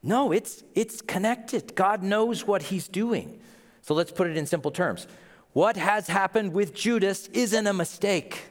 [0.06, 1.74] No, it's, it's connected.
[1.74, 3.40] God knows what he's doing.
[3.82, 5.08] So let's put it in simple terms.
[5.52, 8.44] What has happened with Judas isn't a mistake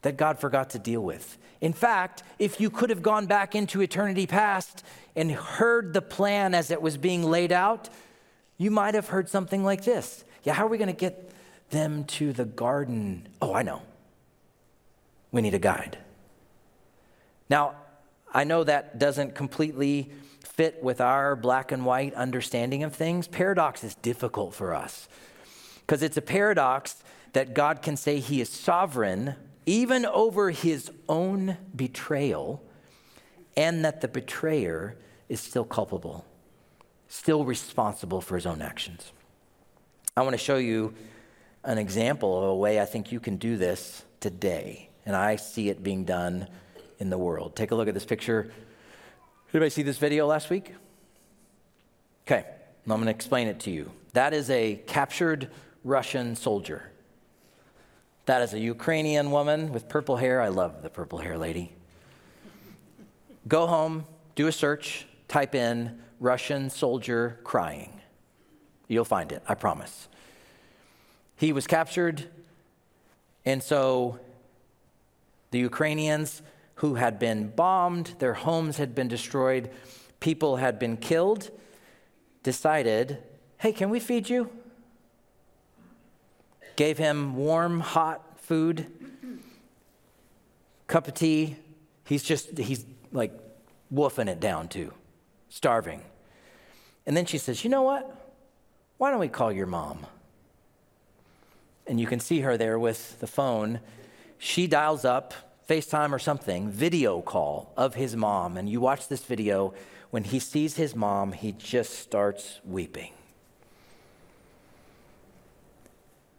[0.00, 1.36] that God forgot to deal with.
[1.60, 4.82] In fact, if you could have gone back into eternity past
[5.14, 7.90] and heard the plan as it was being laid out,
[8.56, 11.30] you might have heard something like this Yeah, how are we going to get
[11.68, 13.28] them to the garden?
[13.42, 13.82] Oh, I know.
[15.30, 15.98] We need a guide.
[17.50, 17.74] Now,
[18.32, 20.10] I know that doesn't completely
[20.60, 23.26] fit with our black and white understanding of things.
[23.26, 25.08] Paradox is difficult for us
[25.80, 31.56] because it's a paradox that God can say he is sovereign even over his own
[31.74, 32.62] betrayal
[33.56, 34.98] and that the betrayer
[35.30, 36.26] is still culpable
[37.08, 39.12] still responsible for his own actions.
[40.14, 40.92] I want to show you
[41.64, 45.70] an example of a way I think you can do this today, and I see
[45.70, 46.48] it being done
[46.98, 47.56] in the world.
[47.56, 48.52] Take a look at this picture.
[49.50, 50.76] Did anybody see this video last week?
[52.24, 52.44] Okay,
[52.86, 53.90] I'm going to explain it to you.
[54.12, 55.50] That is a captured
[55.82, 56.92] Russian soldier.
[58.26, 60.40] That is a Ukrainian woman with purple hair.
[60.40, 61.72] I love the purple hair lady.
[63.48, 68.00] Go home, do a search, type in Russian soldier crying.
[68.86, 70.06] You'll find it, I promise.
[71.34, 72.28] He was captured,
[73.44, 74.20] and so
[75.50, 76.40] the Ukrainians
[76.80, 79.70] who had been bombed, their homes had been destroyed,
[80.18, 81.50] people had been killed,
[82.42, 83.18] decided,
[83.58, 84.50] hey, can we feed you?
[86.76, 88.86] Gave him warm, hot food,
[90.86, 91.56] cup of tea.
[92.04, 93.38] He's just, he's like
[93.92, 94.94] woofing it down too,
[95.50, 96.00] starving.
[97.04, 98.32] And then she says, You know what?
[98.96, 100.06] Why don't we call your mom?
[101.86, 103.80] And you can see her there with the phone.
[104.38, 105.34] She dials up
[105.70, 108.56] FaceTime or something, video call of his mom.
[108.56, 109.72] And you watch this video.
[110.10, 113.12] When he sees his mom, he just starts weeping.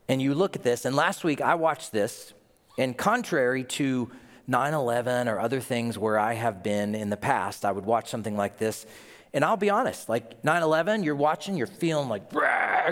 [0.09, 2.33] And you look at this, and last week I watched this,
[2.77, 4.11] and contrary to
[4.47, 8.09] 9 11 or other things where I have been in the past, I would watch
[8.09, 8.85] something like this
[9.33, 12.23] and I'll be honest, like 9 11, you're watching, you're feeling like,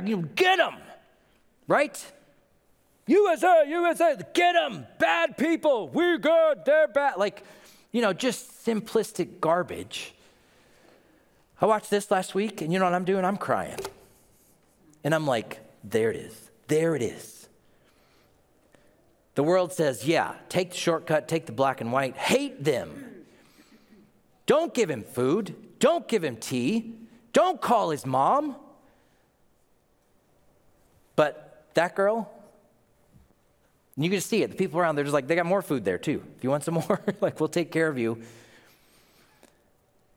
[0.05, 0.75] you get them,
[1.67, 2.11] right?
[3.09, 7.17] USA, USA, get them, bad people, we're good, they're bad.
[7.17, 7.43] Like,
[7.91, 10.13] you know, just simplistic garbage.
[11.59, 13.25] I watched this last week, and you know what I'm doing?
[13.25, 13.79] I'm crying.
[15.03, 17.49] And I'm like, there it is, there it is.
[19.33, 23.25] The world says, yeah, take the shortcut, take the black and white, hate them.
[24.45, 26.93] Don't give him food, don't give him tea,
[27.33, 28.55] don't call his mom.
[31.15, 32.31] But that girl,
[34.03, 34.51] you can see it.
[34.51, 36.23] The people around, they're just like, they got more food there too.
[36.37, 38.21] If you want some more, like, we'll take care of you.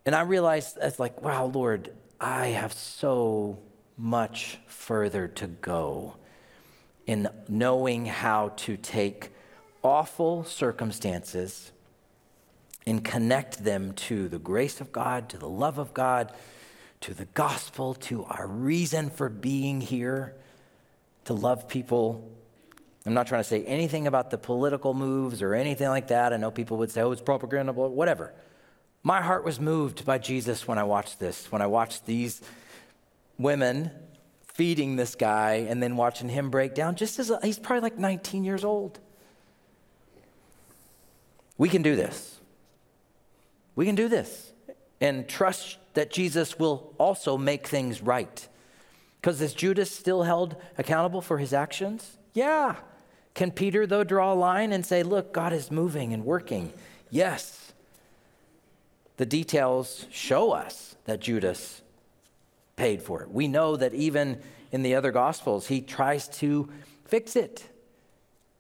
[0.05, 3.59] And I realized, it's like, wow, Lord, I have so
[3.97, 6.17] much further to go
[7.07, 9.31] in knowing how to take
[9.83, 11.73] awful circumstances
[12.87, 16.33] and connect them to the grace of God, to the love of God,
[17.01, 20.35] to the gospel, to our reason for being here,
[21.25, 22.29] to love people.
[23.05, 26.33] I'm not trying to say anything about the political moves or anything like that.
[26.33, 28.33] I know people would say, oh, it's propaganda, whatever.
[29.03, 32.41] My heart was moved by Jesus when I watched this, when I watched these
[33.39, 33.91] women
[34.55, 37.99] feeding this guy and then watching him break down just as a, he's probably like
[37.99, 39.01] 19 years old.
[41.59, 42.39] We can do this.
[43.75, 44.53] We can do this
[45.01, 48.49] and trust that Jesus will also make things right.
[49.21, 52.19] Because is Judas still held accountable for his actions?
[52.35, 52.77] Yeah.
[53.35, 56.73] Can Peter, though, draw a line and say, look, God is moving and working?
[57.11, 57.73] Yes.
[59.17, 61.83] The details show us that Judas
[62.77, 63.31] paid for it.
[63.31, 64.41] We know that even
[64.71, 66.71] in the other Gospels, he tries to
[67.05, 67.69] fix it.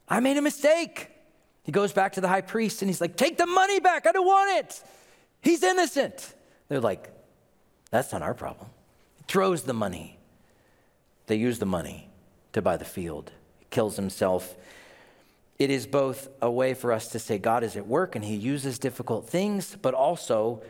[0.08, 1.10] I made a mistake.
[1.62, 4.06] He goes back to the high priest and he's like, Take the money back.
[4.06, 4.82] I don't want it.
[5.40, 6.34] He's innocent.
[6.68, 7.10] They're like,
[7.90, 8.68] That's not our problem.
[9.16, 10.18] He throws the money.
[11.26, 12.10] They use the money
[12.52, 13.32] to buy the field.
[13.72, 14.54] Kills himself.
[15.58, 18.36] It is both a way for us to say God is at work and he
[18.36, 20.62] uses difficult things, but also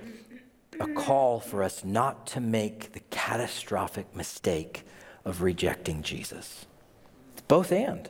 [0.80, 4.84] a call for us not to make the catastrophic mistake
[5.24, 6.66] of rejecting Jesus.
[7.32, 8.08] It's both and.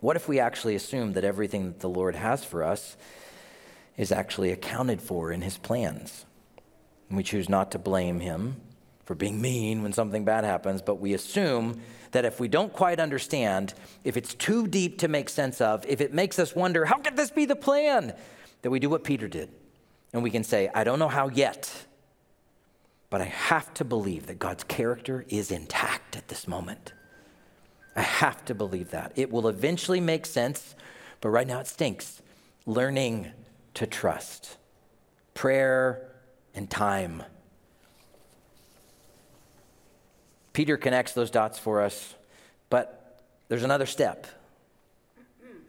[0.00, 2.96] What if we actually assume that everything that the Lord has for us
[3.96, 6.26] is actually accounted for in his plans?
[7.08, 8.60] And we choose not to blame him
[9.04, 11.80] for being mean when something bad happens, but we assume
[12.12, 16.00] that if we don't quite understand, if it's too deep to make sense of, if
[16.00, 18.14] it makes us wonder, how could this be the plan?
[18.62, 19.50] That we do what Peter did.
[20.12, 21.86] And we can say, I don't know how yet,
[23.10, 26.92] but I have to believe that God's character is intact at this moment.
[27.96, 29.12] I have to believe that.
[29.16, 30.74] It will eventually make sense,
[31.20, 32.22] but right now it stinks.
[32.66, 33.32] Learning
[33.74, 34.56] to trust,
[35.34, 36.08] prayer
[36.54, 37.22] and time.
[40.52, 42.14] Peter connects those dots for us,
[42.70, 44.26] but there's another step.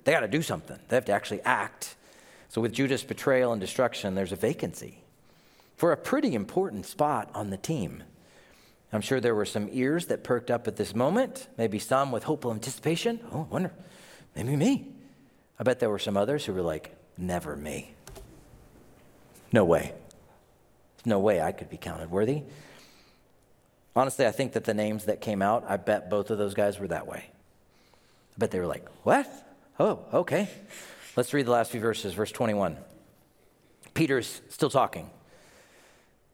[0.04, 1.96] They got to do something, they have to actually act.
[2.50, 5.00] So, with Judas' betrayal and destruction, there's a vacancy
[5.76, 8.04] for a pretty important spot on the team.
[8.92, 12.24] I'm sure there were some ears that perked up at this moment, maybe some with
[12.26, 13.20] hopeful anticipation.
[13.32, 13.72] Oh, I wonder,
[14.36, 14.88] maybe me.
[15.60, 17.96] I bet there were some others who were like, never me.
[19.52, 19.94] No way.
[21.06, 22.44] No way I could be counted worthy.
[23.96, 26.80] Honestly, I think that the names that came out, I bet both of those guys
[26.80, 27.26] were that way.
[28.36, 29.28] I bet they were like, what?
[29.80, 30.50] Oh, okay.
[31.16, 32.78] Let's read the last few verses, verse 21.
[33.94, 35.10] Peter's still talking.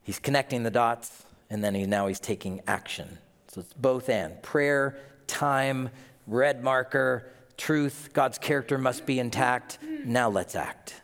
[0.03, 3.17] He's connecting the dots, and then he, now he's taking action.
[3.49, 5.89] So it's both and prayer, time,
[6.27, 9.79] red marker, truth, God's character must be intact.
[10.05, 11.01] Now let's act.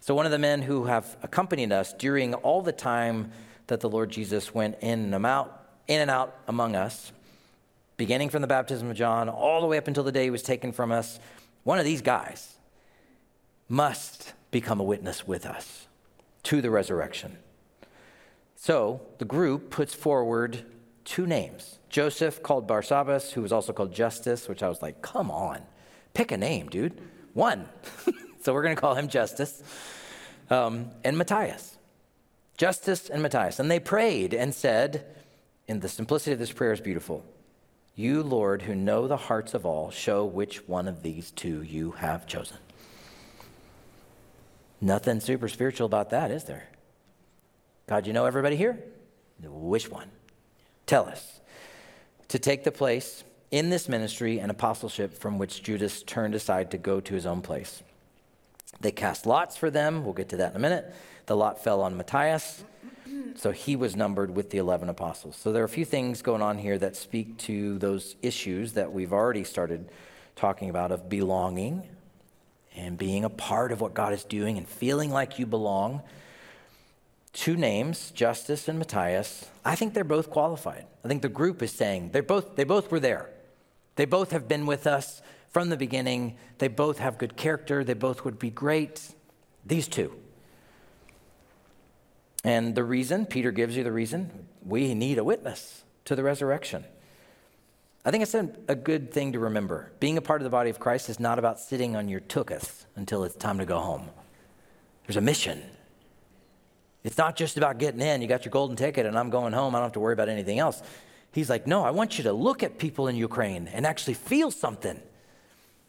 [0.00, 3.32] So, one of the men who have accompanied us during all the time
[3.68, 7.12] that the Lord Jesus went in and out, in and out among us,
[7.96, 10.42] beginning from the baptism of John all the way up until the day he was
[10.42, 11.18] taken from us,
[11.62, 12.54] one of these guys
[13.68, 15.86] must become a witness with us
[16.44, 17.38] to the resurrection.
[18.56, 20.64] So the group puts forward
[21.04, 25.30] two names Joseph, called Barsabbas, who was also called Justus, which I was like, come
[25.30, 25.60] on,
[26.12, 27.00] pick a name, dude.
[27.34, 27.68] One.
[28.42, 29.62] so we're going to call him Justus.
[30.50, 31.76] Um, and Matthias.
[32.56, 33.60] Justus and Matthias.
[33.60, 35.06] And they prayed and said,
[35.68, 37.24] and the simplicity of this prayer is beautiful.
[37.94, 41.92] You, Lord, who know the hearts of all, show which one of these two you
[41.92, 42.58] have chosen.
[44.80, 46.68] Nothing super spiritual about that, is there?
[47.86, 48.82] God, you know everybody here?
[49.42, 50.10] Which one?
[50.86, 51.40] Tell us.
[52.28, 56.78] To take the place in this ministry and apostleship from which Judas turned aside to
[56.78, 57.82] go to his own place.
[58.80, 60.04] They cast lots for them.
[60.04, 60.92] We'll get to that in a minute.
[61.26, 62.64] The lot fell on Matthias,
[63.08, 63.38] Mm.
[63.38, 65.36] so he was numbered with the 11 apostles.
[65.36, 68.92] So there are a few things going on here that speak to those issues that
[68.92, 69.90] we've already started
[70.36, 71.88] talking about of belonging
[72.76, 76.02] and being a part of what God is doing and feeling like you belong.
[77.32, 79.48] Two names, Justus and Matthias.
[79.64, 80.86] I think they're both qualified.
[81.04, 83.30] I think the group is saying they're both, they both were there.
[83.96, 86.36] They both have been with us from the beginning.
[86.58, 89.14] They both have good character, they both would be great.
[89.64, 90.14] These two.
[92.44, 96.84] And the reason, Peter gives you the reason, we need a witness to the resurrection.
[98.04, 99.90] I think it's a, good thing to remember.
[99.98, 102.84] Being a part of the body of Christ is not about sitting on your tuchus
[102.96, 104.10] until it's time to go home.
[105.06, 105.62] There's a mission.
[107.02, 108.20] It's not just about getting in.
[108.20, 109.74] You got your golden ticket and I'm going home.
[109.74, 110.82] I don't have to worry about anything else.
[111.32, 114.50] He's like, no, I want you to look at people in Ukraine and actually feel
[114.50, 115.00] something.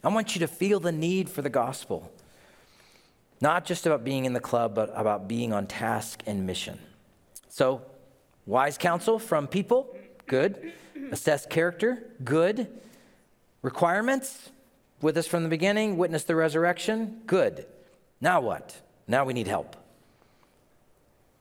[0.04, 2.12] I want you to feel the need for the gospel.
[3.42, 6.80] Not just about being in the club, but about being on task and mission.
[7.50, 7.82] So,
[8.46, 10.74] wise counsel from people, good.
[11.12, 12.68] Assess character, good.
[13.62, 14.52] Requirements,
[15.02, 17.66] with us from the beginning, witness the resurrection, good.
[18.22, 18.82] Now what?
[19.08, 19.76] Now we need help.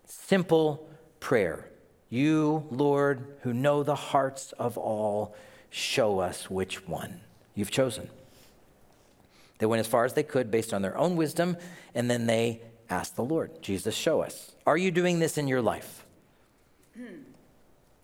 [0.06, 0.88] Simple
[1.20, 1.68] prayer.
[2.10, 5.34] You, Lord, who know the hearts of all,
[5.70, 7.20] show us which one
[7.54, 8.10] you've chosen.
[9.64, 11.56] They went as far as they could based on their own wisdom,
[11.94, 12.60] and then they
[12.90, 14.52] asked the Lord, Jesus, show us.
[14.66, 16.04] Are you doing this in your life?
[16.94, 17.22] Hmm.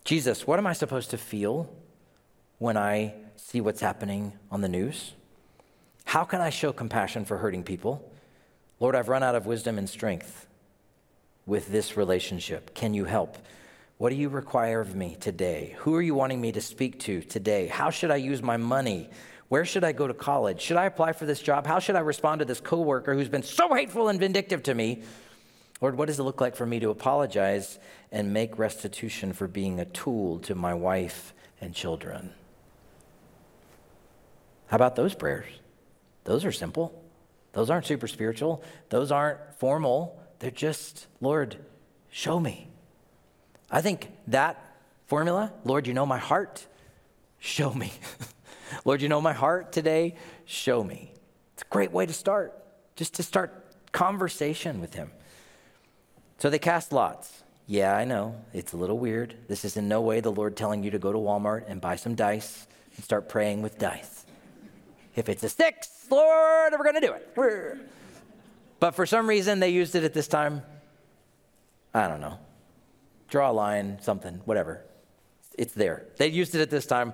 [0.03, 1.71] Jesus, what am I supposed to feel
[2.57, 5.13] when I see what's happening on the news?
[6.05, 8.11] How can I show compassion for hurting people?
[8.79, 10.47] Lord, I've run out of wisdom and strength
[11.45, 12.73] with this relationship.
[12.73, 13.37] Can you help?
[13.99, 15.75] What do you require of me today?
[15.81, 17.67] Who are you wanting me to speak to today?
[17.67, 19.11] How should I use my money?
[19.51, 20.61] Where should I go to college?
[20.61, 21.67] Should I apply for this job?
[21.67, 25.03] How should I respond to this coworker who's been so hateful and vindictive to me?
[25.81, 27.77] Lord, what does it look like for me to apologize
[28.13, 32.31] and make restitution for being a tool to my wife and children?
[34.67, 35.47] How about those prayers?
[36.23, 37.03] Those are simple.
[37.51, 38.63] Those aren't super spiritual.
[38.87, 40.17] Those aren't formal.
[40.39, 41.57] They're just, Lord,
[42.09, 42.69] show me.
[43.69, 44.77] I think that
[45.07, 46.65] formula, Lord, you know my heart,
[47.37, 47.91] show me.
[48.85, 50.15] Lord, you know my heart today.
[50.45, 51.11] Show me.
[51.53, 52.53] It's a great way to start,
[52.95, 55.11] just to start conversation with Him.
[56.37, 57.43] So they cast lots.
[57.67, 58.35] Yeah, I know.
[58.53, 59.35] It's a little weird.
[59.47, 61.95] This is in no way the Lord telling you to go to Walmart and buy
[61.95, 64.25] some dice and start praying with dice.
[65.15, 67.77] If it's a six, Lord, we're going to do it.
[68.79, 70.63] But for some reason, they used it at this time.
[71.93, 72.39] I don't know.
[73.29, 74.81] Draw a line, something, whatever.
[75.57, 76.05] It's there.
[76.17, 77.13] They used it at this time.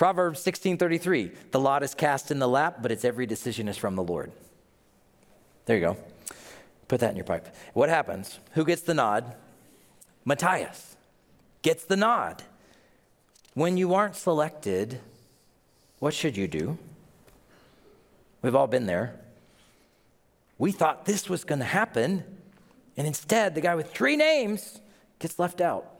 [0.00, 3.96] Proverbs 16:33, the lot is cast in the lap, but its every decision is from
[3.96, 4.32] the Lord.
[5.66, 5.96] There you go.
[6.88, 7.54] Put that in your pipe.
[7.74, 8.38] What happens?
[8.52, 9.36] Who gets the nod?
[10.24, 10.96] Matthias
[11.60, 12.44] gets the nod.
[13.52, 15.00] When you aren't selected,
[15.98, 16.78] what should you do?
[18.40, 19.20] We've all been there.
[20.56, 22.24] We thought this was going to happen,
[22.96, 24.80] and instead, the guy with three names
[25.18, 25.99] gets left out.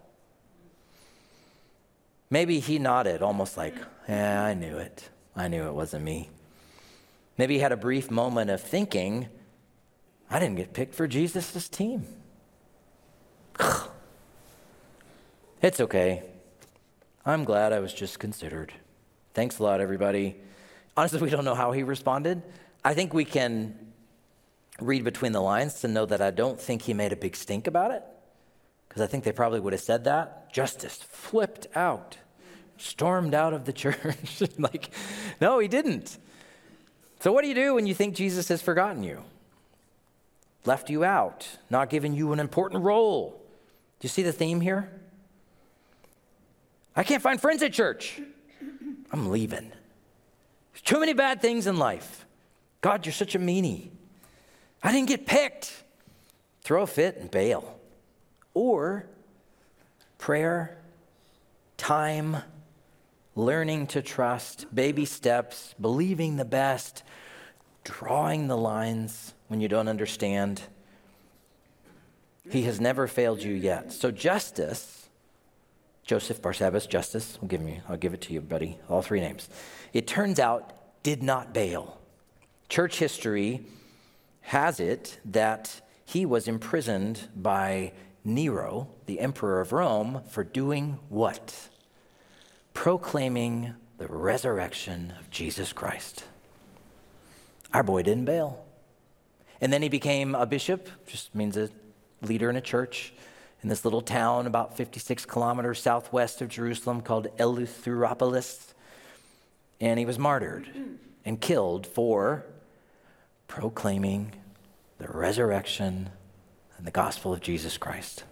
[2.30, 3.74] Maybe he nodded, almost like,
[4.08, 5.10] Yeah, I knew it.
[5.34, 6.30] I knew it wasn't me.
[7.36, 9.28] Maybe he had a brief moment of thinking,
[10.30, 12.06] I didn't get picked for Jesus' team.
[15.62, 16.22] it's okay.
[17.26, 18.72] I'm glad I was just considered.
[19.34, 20.36] Thanks a lot, everybody.
[20.96, 22.42] Honestly, we don't know how he responded.
[22.84, 23.76] I think we can
[24.80, 27.66] read between the lines to know that I don't think he made a big stink
[27.66, 28.02] about it
[28.90, 30.52] because I think they probably would have said that.
[30.52, 32.16] Justus flipped out,
[32.76, 34.42] stormed out of the church.
[34.58, 34.90] like,
[35.40, 36.18] no, he didn't.
[37.20, 39.22] So, what do you do when you think Jesus has forgotten you?
[40.64, 43.40] Left you out, not given you an important role.
[44.00, 44.90] Do you see the theme here?
[46.96, 48.20] I can't find friends at church.
[49.12, 49.70] I'm leaving.
[50.72, 52.26] There's too many bad things in life.
[52.80, 53.90] God, you're such a meanie.
[54.82, 55.84] I didn't get picked.
[56.62, 57.79] Throw a fit and bail
[58.54, 59.06] or
[60.18, 60.78] prayer,
[61.76, 62.36] time,
[63.34, 67.02] learning to trust, baby steps, believing the best,
[67.84, 70.62] drawing the lines when you don't understand.
[72.50, 73.92] He has never failed you yet.
[73.92, 75.08] So, Justus,
[76.04, 79.48] Joseph Barsabbas, Justus, I'll give, me, I'll give it to you, buddy, all three names.
[79.92, 80.72] It turns out,
[81.02, 81.98] did not bail.
[82.68, 83.64] Church history
[84.42, 87.92] has it that he was imprisoned by
[88.24, 91.68] Nero, the emperor of Rome, for doing what?
[92.74, 96.24] Proclaiming the resurrection of Jesus Christ.
[97.72, 98.64] Our boy didn't bail.
[99.60, 101.70] And then he became a bishop, just means a
[102.22, 103.12] leader in a church
[103.62, 108.72] in this little town about 56 kilometers southwest of Jerusalem called Eleutheropolis.
[109.80, 110.68] And he was martyred
[111.24, 112.44] and killed for
[113.48, 114.32] proclaiming
[114.98, 116.10] the resurrection
[116.80, 118.24] and the gospel of Jesus Christ.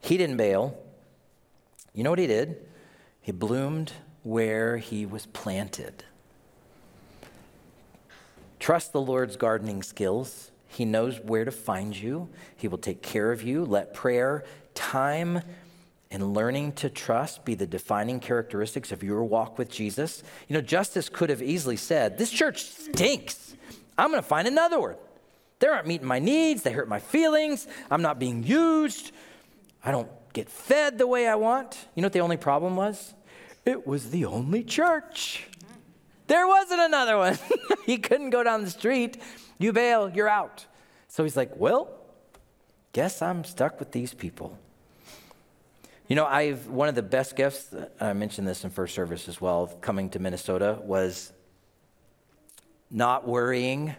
[0.00, 0.74] He didn't bail.
[1.92, 2.56] You know what he did?
[3.20, 3.92] He bloomed
[4.22, 6.02] where he was planted.
[8.58, 10.50] Trust the Lord's gardening skills.
[10.66, 13.66] He knows where to find you, He will take care of you.
[13.66, 14.44] Let prayer,
[14.74, 15.42] time,
[16.10, 20.22] and learning to trust be the defining characteristics of your walk with Jesus.
[20.48, 23.54] You know, Justus could have easily said, This church stinks.
[23.98, 24.94] I'm going to find another one.
[25.60, 26.62] They aren't meeting my needs.
[26.62, 27.68] They hurt my feelings.
[27.90, 29.12] I'm not being used.
[29.84, 31.76] I don't get fed the way I want.
[31.94, 33.14] You know what the only problem was?
[33.64, 35.46] It was the only church.
[36.26, 37.38] There wasn't another one.
[37.86, 39.18] he couldn't go down the street.
[39.58, 40.64] You bail, you're out.
[41.08, 41.90] So he's like, well,
[42.92, 44.58] guess I'm stuck with these people.
[46.08, 49.28] You know, I've one of the best gifts, uh, I mentioned this in first service
[49.28, 51.32] as well, coming to Minnesota was
[52.90, 53.94] not worrying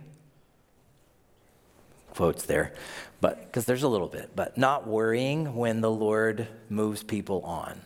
[2.12, 2.74] quotes there,
[3.20, 7.82] but because there's a little bit, but not worrying when the Lord moves people on.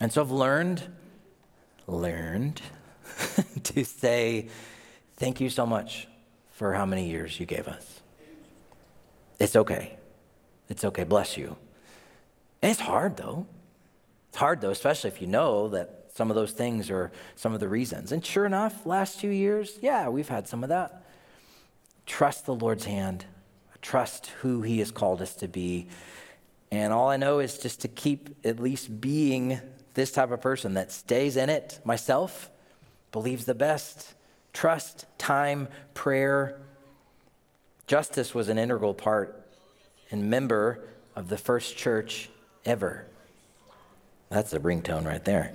[0.00, 0.82] And so I've learned,
[1.86, 2.60] learned
[3.64, 4.48] to say,
[5.16, 6.06] thank you so much
[6.52, 8.00] for how many years you gave us.
[9.38, 9.96] It's okay.
[10.68, 11.04] It's okay.
[11.04, 11.56] Bless you.
[12.62, 13.46] And it's hard though.
[14.28, 17.60] It's hard though, especially if you know that some of those things are some of
[17.60, 18.10] the reasons.
[18.10, 21.05] And sure enough, last two years, yeah, we've had some of that.
[22.06, 23.26] Trust the Lord's hand,
[23.82, 25.88] trust who He has called us to be.
[26.70, 29.60] And all I know is just to keep at least being
[29.94, 32.50] this type of person that stays in it myself,
[33.12, 34.14] believes the best,
[34.52, 36.60] trust, time, prayer.
[37.86, 39.46] Justus was an integral part
[40.10, 40.80] and member
[41.14, 42.28] of the first church
[42.64, 43.06] ever.
[44.28, 45.52] That's a ringtone right there.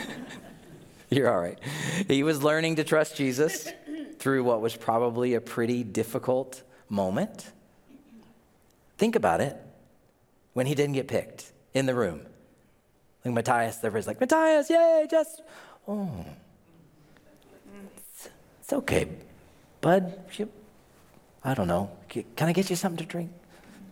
[1.10, 1.58] You're all right.
[2.06, 3.72] He was learning to trust Jesus
[4.18, 7.52] through what was probably a pretty difficult moment.
[8.96, 9.56] Think about it
[10.54, 12.22] when he didn't get picked in the room.
[13.24, 15.42] Like Matthias, everybody's like, Matthias, yay, just,
[15.86, 16.24] oh.
[17.96, 18.28] It's,
[18.60, 19.08] it's okay,
[19.80, 20.18] bud.
[20.36, 20.48] You,
[21.44, 21.90] I don't know.
[22.08, 23.30] Can I get you something to drink?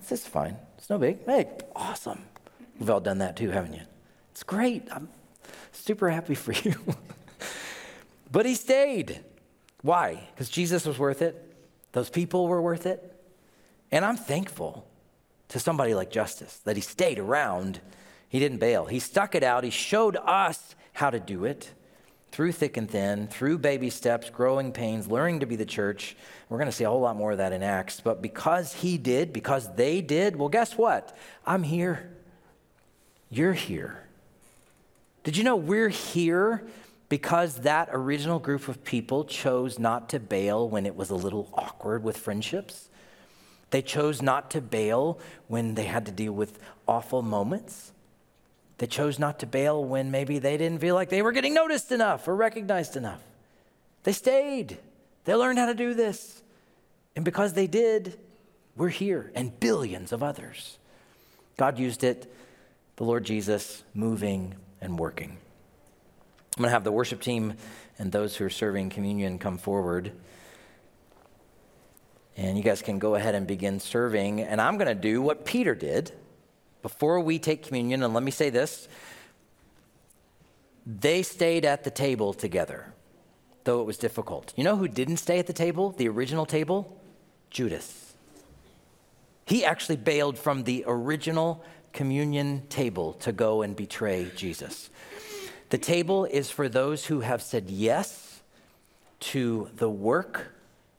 [0.01, 0.57] This is fine.
[0.79, 1.25] It's no big.
[1.25, 2.23] Hey, awesome.
[2.79, 3.83] We've all done that too, haven't you?
[4.33, 4.89] It's great.
[4.91, 5.09] I'm
[5.73, 6.75] super happy for you.
[8.31, 9.21] but he stayed.
[9.87, 10.29] Why?
[10.35, 11.41] Because Jesus was worth it.
[11.93, 13.15] Those people were worth it.
[13.93, 14.85] And I'm thankful
[15.51, 17.81] to somebody like Justus that he stayed around.
[18.29, 18.87] He didn't bail.
[18.87, 19.63] He stuck it out.
[19.63, 21.73] He showed us how to do it
[22.33, 26.17] through thick and thin, through baby steps, growing pains, learning to be the church.
[26.49, 28.01] We're going to see a whole lot more of that in Acts.
[28.01, 31.17] But because he did, because they did, well, guess what?
[31.47, 32.11] I'm here.
[33.31, 34.03] You're here.
[35.23, 36.67] Did you know we're here
[37.09, 41.49] because that original group of people chose not to bail when it was a little
[41.55, 42.89] awkward with friendships?
[43.71, 47.93] They chose not to bail when they had to deal with awful moments.
[48.79, 51.93] They chose not to bail when maybe they didn't feel like they were getting noticed
[51.93, 53.21] enough or recognized enough.
[54.03, 54.79] They stayed.
[55.25, 56.43] They learned how to do this.
[57.17, 58.19] And because they did,
[58.77, 60.79] we're here and billions of others.
[61.57, 62.33] God used it,
[62.97, 65.39] the Lord Jesus moving and working.
[66.57, 67.55] I'm going to have the worship team
[67.99, 70.13] and those who are serving communion come forward.
[72.35, 74.41] And you guys can go ahead and begin serving.
[74.41, 76.13] And I'm going to do what Peter did
[76.81, 78.03] before we take communion.
[78.03, 78.89] And let me say this
[80.87, 82.95] they stayed at the table together,
[83.65, 84.55] though it was difficult.
[84.57, 87.01] You know who didn't stay at the table, the original table?
[87.51, 88.15] Judas.
[89.45, 94.91] He actually bailed from the original communion table to go and betray Jesus.
[95.71, 98.41] The table is for those who have said yes
[99.19, 100.53] to the work,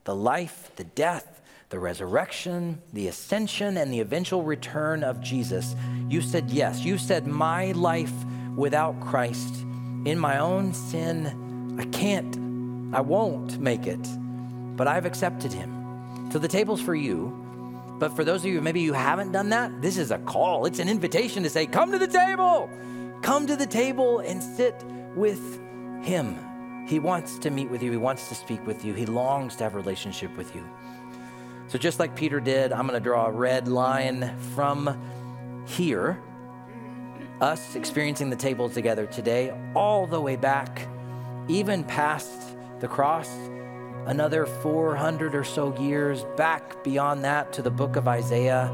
[0.03, 5.76] the life, the death, the resurrection, the ascension, and the eventual return of Jesus.
[6.09, 6.82] You said yes.
[6.82, 8.13] You said, My life
[8.55, 9.53] without Christ,
[10.05, 12.36] in my own sin, I can't,
[12.93, 14.05] I won't make it,
[14.76, 16.30] but I've accepted him.
[16.32, 17.43] So the table's for you.
[17.99, 20.65] But for those of you, maybe you haven't done that, this is a call.
[20.65, 22.70] It's an invitation to say, Come to the table.
[23.22, 24.84] Come to the table and sit
[25.15, 25.59] with
[26.01, 26.38] Him.
[26.88, 29.63] He wants to meet with you, He wants to speak with you, He longs to
[29.63, 30.68] have a relationship with you.
[31.68, 35.01] So, just like Peter did, I'm going to draw a red line from
[35.68, 36.22] here,
[37.41, 40.88] us experiencing the table together today, all the way back,
[41.49, 43.30] even past the cross
[44.07, 48.68] another 400 or so years back beyond that to the book of Isaiah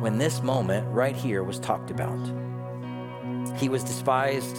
[0.00, 2.18] when this moment right here was talked about.
[3.56, 4.58] He was despised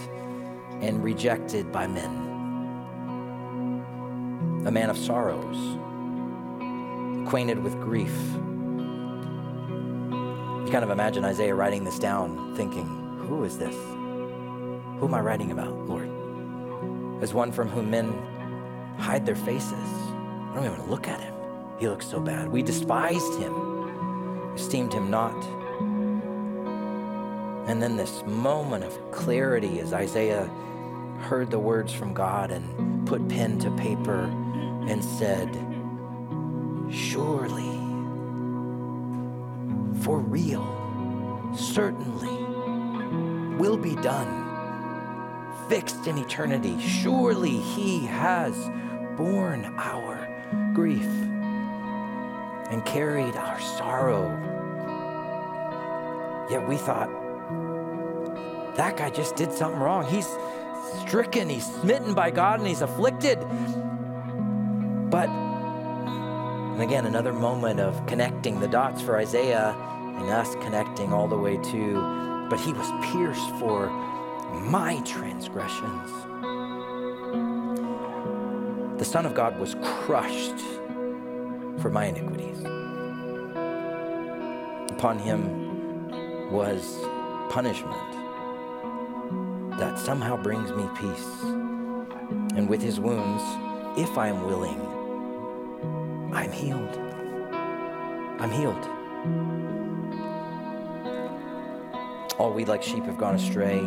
[0.82, 2.12] and rejected by men,
[4.66, 5.78] a man of sorrows,
[7.26, 8.16] acquainted with grief.
[10.66, 12.86] You kind of imagine Isaiah writing this down, thinking,
[13.28, 13.76] Who is this?
[13.76, 16.10] Who am I writing about, Lord?
[17.22, 18.14] As one from whom men
[18.98, 19.74] hide their faces.
[19.74, 21.34] I don't even look at him.
[21.80, 22.50] He looks so bad.
[22.50, 25.34] We despised him, esteemed him not.
[27.68, 30.50] And then this moment of clarity as Isaiah
[31.20, 34.26] heard the words from God and put pen to paper
[34.88, 35.50] and said,
[36.92, 37.72] Surely,
[40.02, 40.68] for real,
[41.56, 42.44] certainly,
[43.58, 46.78] will be done, fixed in eternity.
[46.82, 48.54] Surely He has
[49.16, 50.28] borne our
[50.74, 51.08] grief
[52.70, 54.28] and carried our sorrow.
[56.50, 57.10] Yet we thought,
[58.76, 60.06] that guy just did something wrong.
[60.06, 60.28] He's
[61.02, 63.40] stricken, he's smitten by God, and he's afflicted.
[65.10, 69.76] But, and again, another moment of connecting the dots for Isaiah
[70.18, 73.90] and us connecting all the way to, but he was pierced for
[74.52, 76.12] my transgressions.
[79.00, 80.60] The Son of God was crushed
[81.80, 82.60] for my iniquities.
[84.92, 87.00] Upon him was
[87.50, 88.23] punishment
[89.84, 91.28] that somehow brings me peace.
[92.56, 93.44] And with his wounds,
[94.00, 94.80] if I am willing,
[96.34, 96.98] I'm healed.
[98.40, 98.88] I'm healed.
[102.40, 103.82] All we like sheep have gone astray.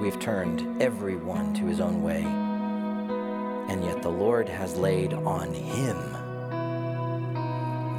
[0.00, 2.24] We have turned everyone to his own way.
[3.72, 5.96] And yet the Lord has laid on him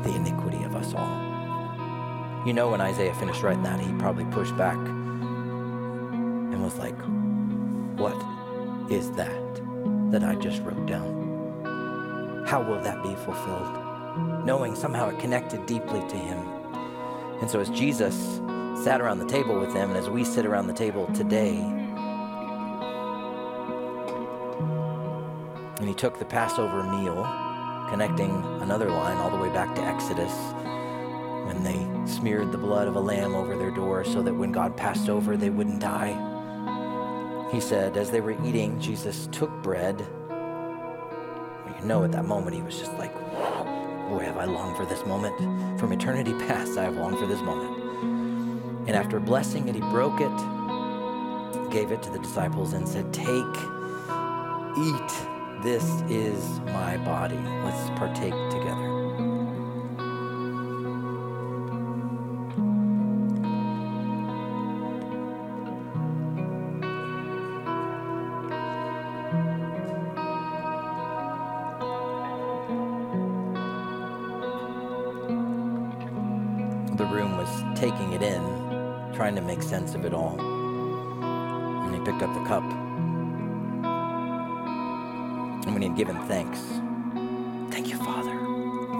[0.04, 2.46] the iniquity of us all.
[2.46, 4.78] You know, when Isaiah finished writing that, he probably pushed back
[6.64, 6.98] was like,
[7.98, 8.16] What
[8.90, 9.62] is that
[10.12, 12.46] that I just wrote down?
[12.48, 14.46] How will that be fulfilled?
[14.46, 16.38] Knowing somehow it connected deeply to him.
[17.42, 18.16] And so, as Jesus
[18.84, 21.58] sat around the table with them, and as we sit around the table today,
[25.80, 27.24] and he took the Passover meal,
[27.90, 30.34] connecting another line all the way back to Exodus,
[31.46, 34.78] when they smeared the blood of a lamb over their door so that when God
[34.78, 36.33] passed over, they wouldn't die.
[37.54, 40.04] He said, as they were eating, Jesus took bread.
[41.80, 43.14] You know, at that moment, he was just like,
[44.10, 45.80] Boy, have I longed for this moment.
[45.80, 47.78] From eternity past, I have longed for this moment.
[48.88, 53.56] And after blessing it, he broke it, gave it to the disciples, and said, Take,
[54.76, 55.14] eat.
[55.62, 57.38] This is my body.
[57.64, 58.63] Let's partake together.
[80.14, 80.40] It all.
[81.86, 82.64] And he picked up the cup.
[85.64, 86.60] And when he had given thanks,
[87.74, 88.40] thank you, Father.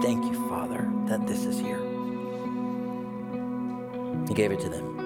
[0.02, 1.80] Thank you, Father, that this is here.
[4.28, 4.98] He gave it to them.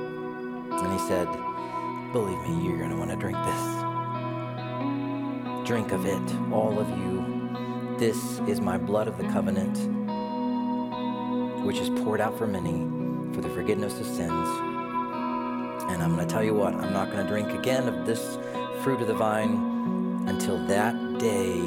[0.73, 1.29] And he said,
[2.13, 3.63] Believe me, you're going to want to drink this.
[5.67, 7.97] Drink of it, all of you.
[7.99, 9.77] This is my blood of the covenant,
[11.67, 12.87] which is poured out for many
[13.35, 14.78] for the forgiveness of sins.
[15.89, 18.39] And I'm going to tell you what, I'm not going to drink again of this
[18.83, 21.59] fruit of the vine until that day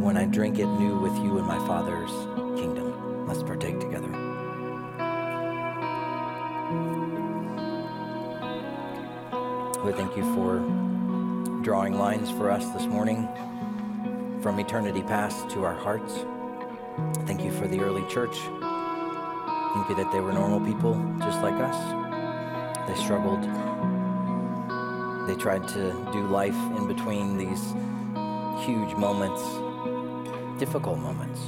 [0.00, 2.10] when I drink it new with you in my Father's
[2.58, 3.26] kingdom.
[3.26, 4.08] Let's partake together.
[9.82, 10.58] Lord, thank you for
[11.62, 13.28] drawing lines for us this morning
[14.42, 16.24] from eternity past to our hearts.
[17.26, 18.36] Thank you for the early church.
[18.36, 22.05] Thank you that they were normal people just like us.
[22.86, 23.42] They struggled.
[25.28, 27.62] They tried to do life in between these
[28.64, 29.42] huge moments,
[30.58, 31.40] difficult moments.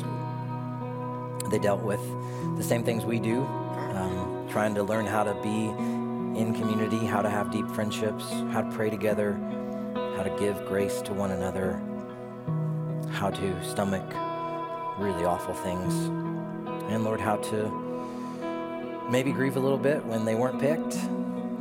[1.51, 2.01] They dealt with
[2.57, 5.67] the same things we do, um, trying to learn how to be
[6.41, 9.33] in community, how to have deep friendships, how to pray together,
[10.17, 11.81] how to give grace to one another,
[13.11, 14.05] how to stomach
[14.99, 15.95] really awful things,
[16.91, 20.99] and Lord, how to maybe grieve a little bit when they weren't picked,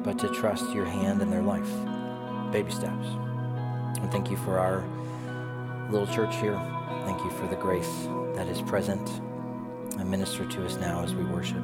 [0.07, 1.69] but to trust your hand in their life.
[2.53, 3.07] Baby steps.
[3.99, 4.85] And thank you for our
[5.91, 6.57] little church here.
[7.03, 9.05] Thank you for the grace that is present
[9.99, 11.61] and minister to us now as we worship.